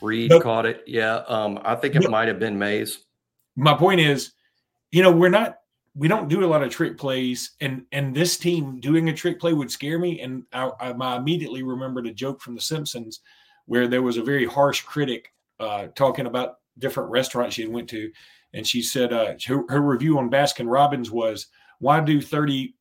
Reid 0.00 0.30
caught 0.42 0.66
it. 0.66 0.84
Yeah, 0.86 1.24
um, 1.26 1.58
I 1.64 1.74
think 1.74 1.96
it 1.96 2.08
might 2.08 2.28
have 2.28 2.38
been 2.38 2.58
Maze. 2.58 2.98
My 3.56 3.74
point 3.74 4.00
is, 4.00 4.32
you 4.92 5.02
know, 5.02 5.10
we're 5.10 5.30
not 5.30 5.56
we 5.96 6.08
don't 6.08 6.28
do 6.28 6.44
a 6.44 6.46
lot 6.46 6.62
of 6.62 6.70
trick 6.70 6.98
plays, 6.98 7.52
and 7.60 7.84
and 7.90 8.14
this 8.14 8.36
team 8.36 8.80
doing 8.80 9.08
a 9.08 9.14
trick 9.14 9.40
play 9.40 9.54
would 9.54 9.70
scare 9.70 9.98
me. 9.98 10.20
And 10.20 10.44
I, 10.52 10.70
I, 10.78 11.16
immediately 11.16 11.62
remembered 11.62 12.06
a 12.06 12.12
joke 12.12 12.42
from 12.42 12.54
The 12.54 12.60
Simpsons 12.60 13.20
where 13.64 13.88
there 13.88 14.02
was 14.02 14.18
a 14.18 14.22
very 14.22 14.44
harsh 14.44 14.82
critic 14.82 15.32
uh, 15.58 15.86
talking 15.94 16.26
about 16.26 16.56
different 16.78 17.10
restaurants 17.10 17.54
she 17.54 17.62
had 17.62 17.72
went 17.72 17.88
to, 17.88 18.10
and 18.52 18.66
she 18.66 18.82
said 18.82 19.12
uh, 19.12 19.34
her, 19.46 19.64
her 19.70 19.80
review 19.80 20.18
on 20.18 20.30
Baskin 20.30 20.70
Robbins 20.70 21.10
was 21.10 21.46
why 21.78 22.00
do 22.00 22.20
30 22.20 22.74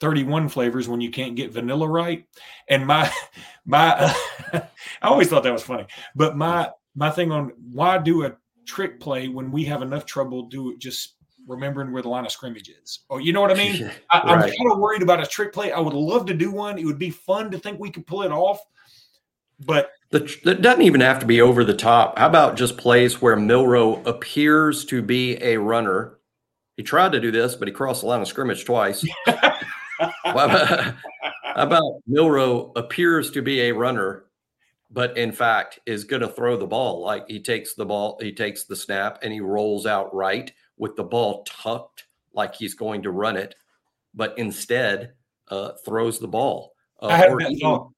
31 0.00 0.48
flavors 0.48 0.88
when 0.88 1.02
you 1.02 1.10
can't 1.10 1.36
get 1.36 1.52
vanilla 1.52 1.86
right 1.86 2.24
and 2.70 2.86
my 2.86 3.12
my 3.66 3.92
i 4.54 4.62
always 5.02 5.28
thought 5.28 5.42
that 5.42 5.52
was 5.52 5.62
funny 5.62 5.86
but 6.14 6.38
my 6.38 6.70
my 6.94 7.10
thing 7.10 7.30
on 7.30 7.52
why 7.70 7.98
do 7.98 8.24
a 8.24 8.34
trick 8.66 8.98
play 8.98 9.28
when 9.28 9.52
we 9.52 9.62
have 9.62 9.82
enough 9.82 10.06
trouble 10.06 10.44
do 10.44 10.70
it 10.70 10.78
just 10.78 11.16
remembering 11.50 11.92
where 11.92 12.02
the 12.02 12.08
line 12.08 12.24
of 12.24 12.32
scrimmage 12.32 12.68
is 12.68 13.00
Oh, 13.10 13.18
you 13.18 13.32
know 13.32 13.40
what 13.40 13.50
i 13.50 13.54
mean 13.54 13.90
I, 14.10 14.32
am 14.32 14.40
right. 14.40 14.56
kind 14.56 14.72
of 14.72 14.78
worried 14.78 15.02
about 15.02 15.22
a 15.22 15.26
trick 15.26 15.52
play 15.52 15.72
i 15.72 15.80
would 15.80 15.94
love 15.94 16.26
to 16.26 16.34
do 16.34 16.50
one 16.50 16.78
it 16.78 16.84
would 16.84 16.98
be 16.98 17.10
fun 17.10 17.50
to 17.50 17.58
think 17.58 17.78
we 17.78 17.90
could 17.90 18.06
pull 18.06 18.22
it 18.22 18.32
off 18.32 18.60
but 19.66 19.92
that 20.10 20.62
doesn't 20.62 20.82
even 20.82 21.02
have 21.02 21.18
to 21.20 21.26
be 21.26 21.40
over 21.40 21.64
the 21.64 21.74
top 21.74 22.18
how 22.18 22.26
about 22.26 22.56
just 22.56 22.76
plays 22.76 23.20
where 23.20 23.36
Milroe 23.36 24.02
appears 24.04 24.84
to 24.86 25.02
be 25.02 25.42
a 25.42 25.56
runner 25.58 26.18
he 26.80 26.84
tried 26.84 27.12
to 27.12 27.20
do 27.20 27.30
this, 27.30 27.56
but 27.56 27.68
he 27.68 27.74
crossed 27.74 28.00
the 28.00 28.06
line 28.06 28.22
of 28.22 28.26
scrimmage 28.26 28.64
twice. 28.64 29.06
How 29.26 30.86
about 31.54 32.00
Milroe 32.06 32.72
appears 32.74 33.30
to 33.32 33.42
be 33.42 33.60
a 33.60 33.72
runner, 33.72 34.24
but 34.90 35.14
in 35.18 35.30
fact 35.30 35.78
is 35.84 36.04
going 36.04 36.22
to 36.22 36.28
throw 36.28 36.56
the 36.56 36.66
ball. 36.66 37.02
Like 37.02 37.28
he 37.28 37.38
takes 37.38 37.74
the 37.74 37.84
ball, 37.84 38.18
he 38.22 38.32
takes 38.32 38.64
the 38.64 38.76
snap, 38.76 39.18
and 39.22 39.30
he 39.30 39.40
rolls 39.40 39.84
out 39.84 40.14
right 40.14 40.50
with 40.80 40.96
the 40.96 41.04
ball 41.04 41.44
tucked, 41.44 42.06
like 42.32 42.54
he's 42.54 42.74
going 42.74 43.02
to 43.02 43.10
run 43.10 43.36
it, 43.36 43.54
but 44.14 44.36
instead 44.38 45.12
uh, 45.48 45.72
throws 45.84 46.18
the 46.18 46.26
ball. 46.26 46.72
Uh, 47.00 47.08
I 47.08 47.16
had 47.16 47.32
that 47.32 47.58
thought. 47.60 47.90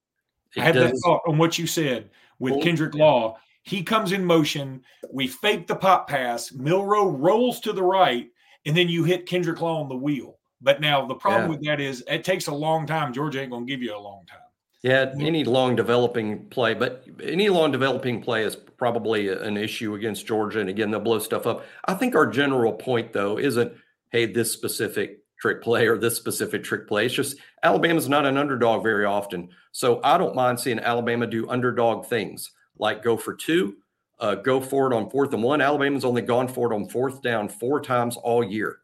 I 0.59 0.61
had 0.61 0.75
that 0.75 0.95
thought 1.03 1.23
on 1.27 1.39
what 1.39 1.59
you 1.59 1.67
said 1.67 2.11
with 2.39 2.55
well, 2.55 2.63
Kendrick 2.63 2.95
Law. 2.95 3.39
He 3.63 3.83
comes 3.83 4.13
in 4.13 4.25
motion. 4.25 4.83
We 5.11 5.29
fake 5.29 5.67
the 5.67 5.77
pop 5.77 6.09
pass. 6.09 6.53
Milroe 6.53 7.09
rolls 7.09 7.61
to 7.61 7.73
the 7.73 7.83
right 7.83 8.29
and 8.67 8.77
then 8.77 8.89
you 8.89 9.05
hit 9.05 9.27
Kendrick 9.27 9.61
Law 9.61 9.81
on 9.81 9.89
the 9.89 9.97
wheel. 9.97 10.39
But 10.61 10.81
now 10.81 11.07
the 11.07 11.15
problem 11.15 11.45
yeah. 11.45 11.57
with 11.57 11.67
that 11.67 11.81
is 11.81 12.05
it 12.07 12.25
takes 12.25 12.49
a 12.49 12.55
long 12.55 12.87
time. 12.87 13.13
Georgia 13.13 13.41
ain't 13.41 13.51
going 13.51 13.67
to 13.67 13.73
give 13.73 13.83
you 13.83 13.97
a 13.97 13.99
long 13.99 14.25
time. 14.27 14.39
Yeah, 14.83 15.15
any 15.21 15.45
long 15.45 15.77
developing 15.77 16.47
play, 16.47 16.75
but 16.75 17.07
any 17.23 17.49
long 17.49 17.71
developing 17.71 18.21
play 18.21 18.43
is 18.43 18.57
probably 18.57 19.29
an 19.29 19.57
issue 19.57 19.95
against 19.95 20.27
Georgia. 20.27 20.59
And 20.59 20.69
again, 20.69 20.91
they'll 20.91 20.99
blow 20.99 21.21
stuff 21.21 21.47
up. 21.47 21.65
I 21.85 21.95
think 21.95 22.17
our 22.17 22.27
general 22.27 22.73
point, 22.73 23.13
though, 23.13 23.39
isn't, 23.39 23.73
hey, 24.11 24.27
this 24.27 24.51
specific 24.51 25.21
trick 25.41 25.63
play 25.63 25.87
or 25.87 25.99
this 25.99 26.17
specific 26.17 26.65
trick 26.65 26.89
play. 26.89 27.07
It's 27.07 27.15
just 27.15 27.37
Alabama's 27.63 28.09
not 28.09 28.27
an 28.27 28.37
underdog 28.37 28.83
very 28.83 29.05
often. 29.05 29.51
So 29.71 30.01
I 30.03 30.19
don't 30.19 30.35
mind 30.35 30.59
seeing 30.59 30.81
Alabama 30.81 31.27
do 31.27 31.49
underdog 31.49 32.07
things 32.07 32.51
like 32.77 33.03
go 33.03 33.17
for 33.17 33.35
two, 33.35 33.77
uh, 34.19 34.37
go 34.37 34.61
for 34.61 34.91
it 34.91 34.97
on 34.97 35.11
fourth 35.11 35.33
and 35.33 35.43
one. 35.43 35.61
Alabama's 35.61 36.05
only 36.05 36.23
gone 36.23 36.49
for 36.49 36.73
it 36.73 36.75
on 36.75 36.89
fourth 36.89 37.23
down 37.23 37.49
four 37.49 37.81
times 37.81 38.17
all 38.17 38.43
year. 38.43 38.79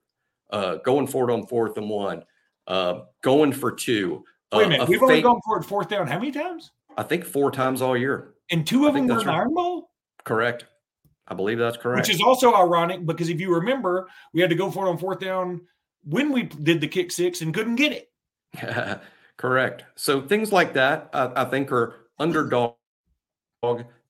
Uh, 0.50 0.76
going 0.76 1.06
for 1.06 1.28
it 1.28 1.32
on 1.32 1.46
fourth 1.46 1.76
and 1.76 1.90
one, 1.90 2.24
uh, 2.66 3.00
going 3.22 3.52
for 3.52 3.70
two. 3.72 4.24
Wait 4.52 4.62
a 4.62 4.64
uh, 4.64 4.68
minute, 4.68 4.88
a 4.88 4.90
we've 4.90 5.00
fake, 5.00 5.08
only 5.08 5.22
gone 5.22 5.40
for 5.44 5.58
it 5.58 5.64
fourth 5.64 5.88
down. 5.88 6.06
How 6.06 6.18
many 6.18 6.30
times? 6.30 6.70
I 6.96 7.02
think 7.02 7.24
four 7.24 7.50
times 7.50 7.82
all 7.82 7.96
year. 7.96 8.34
And 8.50 8.66
two 8.66 8.86
of 8.86 8.94
them 8.94 9.06
were 9.06 9.20
an 9.20 9.28
Iron 9.28 9.54
Bowl. 9.54 9.90
Correct. 10.24 10.64
I 11.28 11.34
believe 11.34 11.58
that's 11.58 11.76
correct. 11.76 12.08
Which 12.08 12.14
is 12.14 12.22
also 12.22 12.54
ironic 12.54 13.04
because 13.04 13.28
if 13.28 13.40
you 13.40 13.54
remember, 13.54 14.08
we 14.32 14.40
had 14.40 14.50
to 14.50 14.56
go 14.56 14.70
for 14.70 14.86
it 14.86 14.90
on 14.90 14.96
fourth 14.96 15.20
down 15.20 15.60
when 16.04 16.32
we 16.32 16.44
did 16.44 16.80
the 16.80 16.88
kick 16.88 17.12
six 17.12 17.42
and 17.42 17.52
couldn't 17.52 17.76
get 17.76 17.92
it. 17.92 19.00
correct. 19.36 19.84
So 19.96 20.22
things 20.22 20.50
like 20.50 20.72
that, 20.74 21.10
I, 21.12 21.42
I 21.42 21.44
think, 21.44 21.70
are 21.70 22.08
underdog 22.18 22.74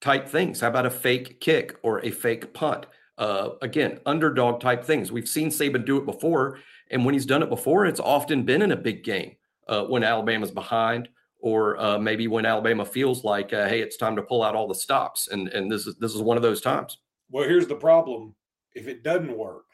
type 0.00 0.28
things. 0.28 0.60
How 0.60 0.68
about 0.68 0.86
a 0.86 0.90
fake 0.90 1.40
kick 1.40 1.76
or 1.82 2.04
a 2.04 2.12
fake 2.12 2.54
punt? 2.54 2.86
Uh, 3.16 3.50
again, 3.62 3.98
underdog 4.06 4.60
type 4.60 4.84
things. 4.84 5.10
We've 5.10 5.28
seen 5.28 5.48
Saban 5.48 5.84
do 5.84 5.96
it 5.96 6.06
before, 6.06 6.60
and 6.92 7.04
when 7.04 7.14
he's 7.14 7.26
done 7.26 7.42
it 7.42 7.48
before, 7.48 7.84
it's 7.84 7.98
often 7.98 8.44
been 8.44 8.62
in 8.62 8.70
a 8.70 8.76
big 8.76 9.02
game 9.02 9.34
uh, 9.68 9.84
when 9.84 10.02
Alabama's 10.02 10.50
behind 10.50 11.08
or 11.40 11.78
uh, 11.80 11.98
maybe 11.98 12.26
when 12.26 12.44
Alabama 12.44 12.84
feels 12.84 13.24
like, 13.24 13.52
uh, 13.52 13.68
hey, 13.68 13.80
it's 13.80 13.96
time 13.96 14.16
to 14.16 14.22
pull 14.22 14.42
out 14.42 14.54
all 14.54 14.66
the 14.66 14.74
stops, 14.74 15.28
and 15.28 15.48
and 15.48 15.70
this 15.70 15.86
is 15.86 15.96
this 15.96 16.14
is 16.14 16.20
one 16.20 16.36
of 16.36 16.42
those 16.42 16.60
times. 16.60 16.98
Well, 17.30 17.48
here's 17.48 17.66
the 17.66 17.76
problem: 17.76 18.34
if 18.74 18.88
it 18.88 19.02
doesn't 19.02 19.36
work, 19.36 19.66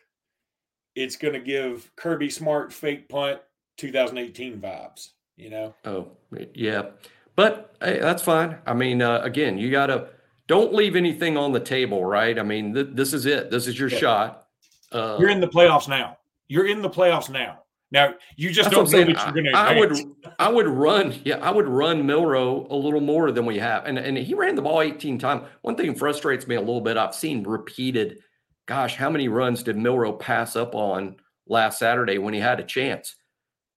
it's 0.94 1.16
going 1.16 1.34
to 1.34 1.40
give 1.40 1.90
Kirby 1.96 2.30
Smart 2.30 2.72
fake 2.72 3.08
punt 3.08 3.40
2018 3.78 4.60
vibes. 4.60 5.10
You 5.36 5.50
know? 5.50 5.74
Oh, 5.84 6.08
yeah, 6.54 6.90
but 7.34 7.74
hey, 7.80 7.98
that's 7.98 8.22
fine. 8.22 8.58
I 8.66 8.74
mean, 8.74 9.02
uh, 9.02 9.20
again, 9.22 9.58
you 9.58 9.70
got 9.70 9.86
to 9.86 10.10
don't 10.46 10.74
leave 10.74 10.96
anything 10.96 11.36
on 11.36 11.52
the 11.52 11.60
table, 11.60 12.04
right? 12.04 12.38
I 12.38 12.42
mean, 12.42 12.74
th- 12.74 12.88
this 12.92 13.12
is 13.12 13.26
it. 13.26 13.50
This 13.50 13.66
is 13.66 13.78
your 13.78 13.88
yeah. 13.88 13.98
shot. 13.98 14.46
Uh, 14.92 15.16
You're 15.18 15.30
in 15.30 15.40
the 15.40 15.48
playoffs 15.48 15.88
now. 15.88 16.18
You're 16.46 16.66
in 16.66 16.82
the 16.82 16.90
playoffs 16.90 17.30
now. 17.30 17.63
Now 17.94 18.14
you 18.34 18.50
just 18.50 18.72
don't 18.72 18.90
know 18.90 19.04
that 19.04 19.06
you're 19.06 19.32
going 19.32 19.44
to. 19.44 19.56
I 19.56 19.78
would, 19.78 19.96
I 20.40 20.48
would 20.48 20.66
run. 20.66 21.14
Yeah, 21.24 21.36
I 21.36 21.52
would 21.52 21.68
run 21.68 22.04
Milroe 22.04 22.66
a 22.68 22.74
little 22.74 23.00
more 23.00 23.30
than 23.30 23.46
we 23.46 23.56
have, 23.60 23.86
and 23.86 23.96
and 23.96 24.18
he 24.18 24.34
ran 24.34 24.56
the 24.56 24.62
ball 24.62 24.82
18 24.82 25.16
times. 25.16 25.46
One 25.62 25.76
thing 25.76 25.94
frustrates 25.94 26.48
me 26.48 26.56
a 26.56 26.60
little 26.60 26.80
bit. 26.80 26.96
I've 26.96 27.14
seen 27.14 27.44
repeated. 27.44 28.18
Gosh, 28.66 28.96
how 28.96 29.10
many 29.10 29.28
runs 29.28 29.62
did 29.62 29.76
Milroe 29.76 30.12
pass 30.12 30.56
up 30.56 30.74
on 30.74 31.16
last 31.46 31.78
Saturday 31.78 32.18
when 32.18 32.34
he 32.34 32.40
had 32.40 32.58
a 32.58 32.64
chance? 32.64 33.14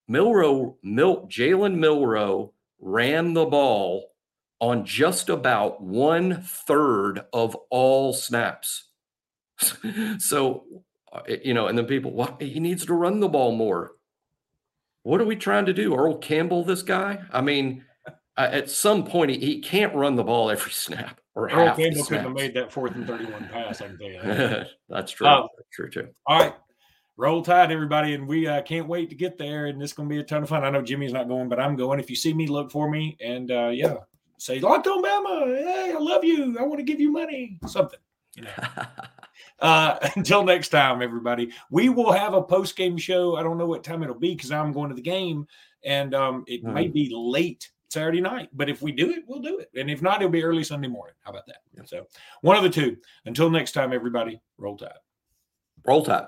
Milroe, 0.08 0.76
Mil, 0.82 1.28
Jalen 1.28 1.76
Milroe 1.76 2.54
ran 2.80 3.34
the 3.34 3.46
ball 3.46 4.10
on 4.58 4.84
just 4.84 5.28
about 5.28 5.80
one 5.80 6.42
third 6.42 7.20
of 7.32 7.54
all 7.70 8.12
snaps. 8.12 8.88
so, 10.18 10.64
uh, 11.12 11.20
you 11.44 11.54
know, 11.54 11.68
and 11.68 11.78
then 11.78 11.86
people, 11.86 12.12
well, 12.12 12.36
he 12.40 12.58
needs 12.58 12.84
to 12.86 12.94
run 12.94 13.20
the 13.20 13.28
ball 13.28 13.52
more. 13.54 13.92
What 15.08 15.22
are 15.22 15.24
we 15.24 15.36
trying 15.36 15.64
to 15.64 15.72
do? 15.72 15.96
Earl 15.96 16.18
Campbell, 16.18 16.64
this 16.64 16.82
guy? 16.82 17.18
I 17.32 17.40
mean, 17.40 17.82
uh, 18.36 18.48
at 18.52 18.68
some 18.68 19.06
point, 19.06 19.30
he, 19.30 19.38
he, 19.38 19.58
can't 19.58 19.94
run 19.94 20.16
the 20.16 20.22
ball 20.22 20.50
every 20.50 20.70
snap. 20.70 21.18
Or 21.34 21.48
Earl 21.48 21.74
Campbell 21.74 22.04
couldn't 22.04 22.24
have 22.24 22.34
made 22.34 22.52
that 22.52 22.70
fourth 22.70 22.94
and 22.94 23.06
31 23.06 23.48
pass, 23.50 23.80
I 23.80 23.86
can 23.86 23.96
tell 23.96 24.06
you 24.06 24.20
that. 24.20 24.68
That's 24.90 25.12
true. 25.12 25.26
Uh, 25.26 25.46
That's 25.56 25.70
true, 25.72 25.88
too. 25.88 26.08
All 26.26 26.38
right. 26.38 26.54
Roll 27.16 27.40
Tide, 27.40 27.72
everybody. 27.72 28.12
And 28.12 28.28
we 28.28 28.46
uh, 28.46 28.60
can't 28.60 28.86
wait 28.86 29.08
to 29.08 29.16
get 29.16 29.38
there. 29.38 29.68
And 29.68 29.82
it's 29.82 29.94
going 29.94 30.10
to 30.10 30.14
be 30.14 30.20
a 30.20 30.22
ton 30.22 30.42
of 30.42 30.50
fun. 30.50 30.62
I 30.62 30.68
know 30.68 30.82
Jimmy's 30.82 31.14
not 31.14 31.26
going, 31.26 31.48
but 31.48 31.58
I'm 31.58 31.74
going. 31.74 32.00
If 32.00 32.10
you 32.10 32.16
see 32.16 32.34
me, 32.34 32.46
look 32.46 32.70
for 32.70 32.90
me. 32.90 33.16
And 33.18 33.50
uh, 33.50 33.70
yeah, 33.72 33.94
say, 34.36 34.60
Locked 34.60 34.88
on 34.88 35.02
Bama. 35.02 35.56
Hey, 35.56 35.94
I 35.94 35.98
love 35.98 36.22
you. 36.22 36.58
I 36.58 36.64
want 36.64 36.80
to 36.80 36.84
give 36.84 37.00
you 37.00 37.10
money. 37.10 37.58
Something, 37.66 38.00
you 38.36 38.42
know. 38.42 38.50
uh, 39.60 39.98
until 40.16 40.44
next 40.44 40.68
time, 40.68 41.02
everybody, 41.02 41.52
we 41.70 41.88
will 41.88 42.12
have 42.12 42.34
a 42.34 42.42
post 42.42 42.76
game 42.76 42.96
show. 42.96 43.36
I 43.36 43.42
don't 43.42 43.58
know 43.58 43.66
what 43.66 43.84
time 43.84 44.02
it'll 44.02 44.14
be 44.14 44.34
because 44.34 44.50
I'm 44.50 44.72
going 44.72 44.88
to 44.88 44.94
the 44.94 45.02
game, 45.02 45.46
and 45.84 46.14
um, 46.14 46.44
it 46.46 46.64
mm. 46.64 46.72
may 46.72 46.88
be 46.88 47.10
late 47.12 47.70
Saturday 47.90 48.20
night. 48.20 48.48
But 48.52 48.68
if 48.68 48.82
we 48.82 48.92
do 48.92 49.10
it, 49.10 49.24
we'll 49.26 49.40
do 49.40 49.58
it. 49.58 49.70
And 49.78 49.90
if 49.90 50.02
not, 50.02 50.20
it'll 50.20 50.30
be 50.30 50.44
early 50.44 50.64
Sunday 50.64 50.88
morning. 50.88 51.14
How 51.20 51.30
about 51.30 51.46
that? 51.46 51.58
Yeah. 51.76 51.82
So 51.86 52.06
one 52.42 52.56
of 52.56 52.62
the 52.62 52.70
two. 52.70 52.96
Until 53.24 53.50
next 53.50 53.72
time, 53.72 53.92
everybody, 53.92 54.40
roll 54.58 54.76
tide. 54.76 54.92
Roll 55.86 56.04
tide. 56.04 56.26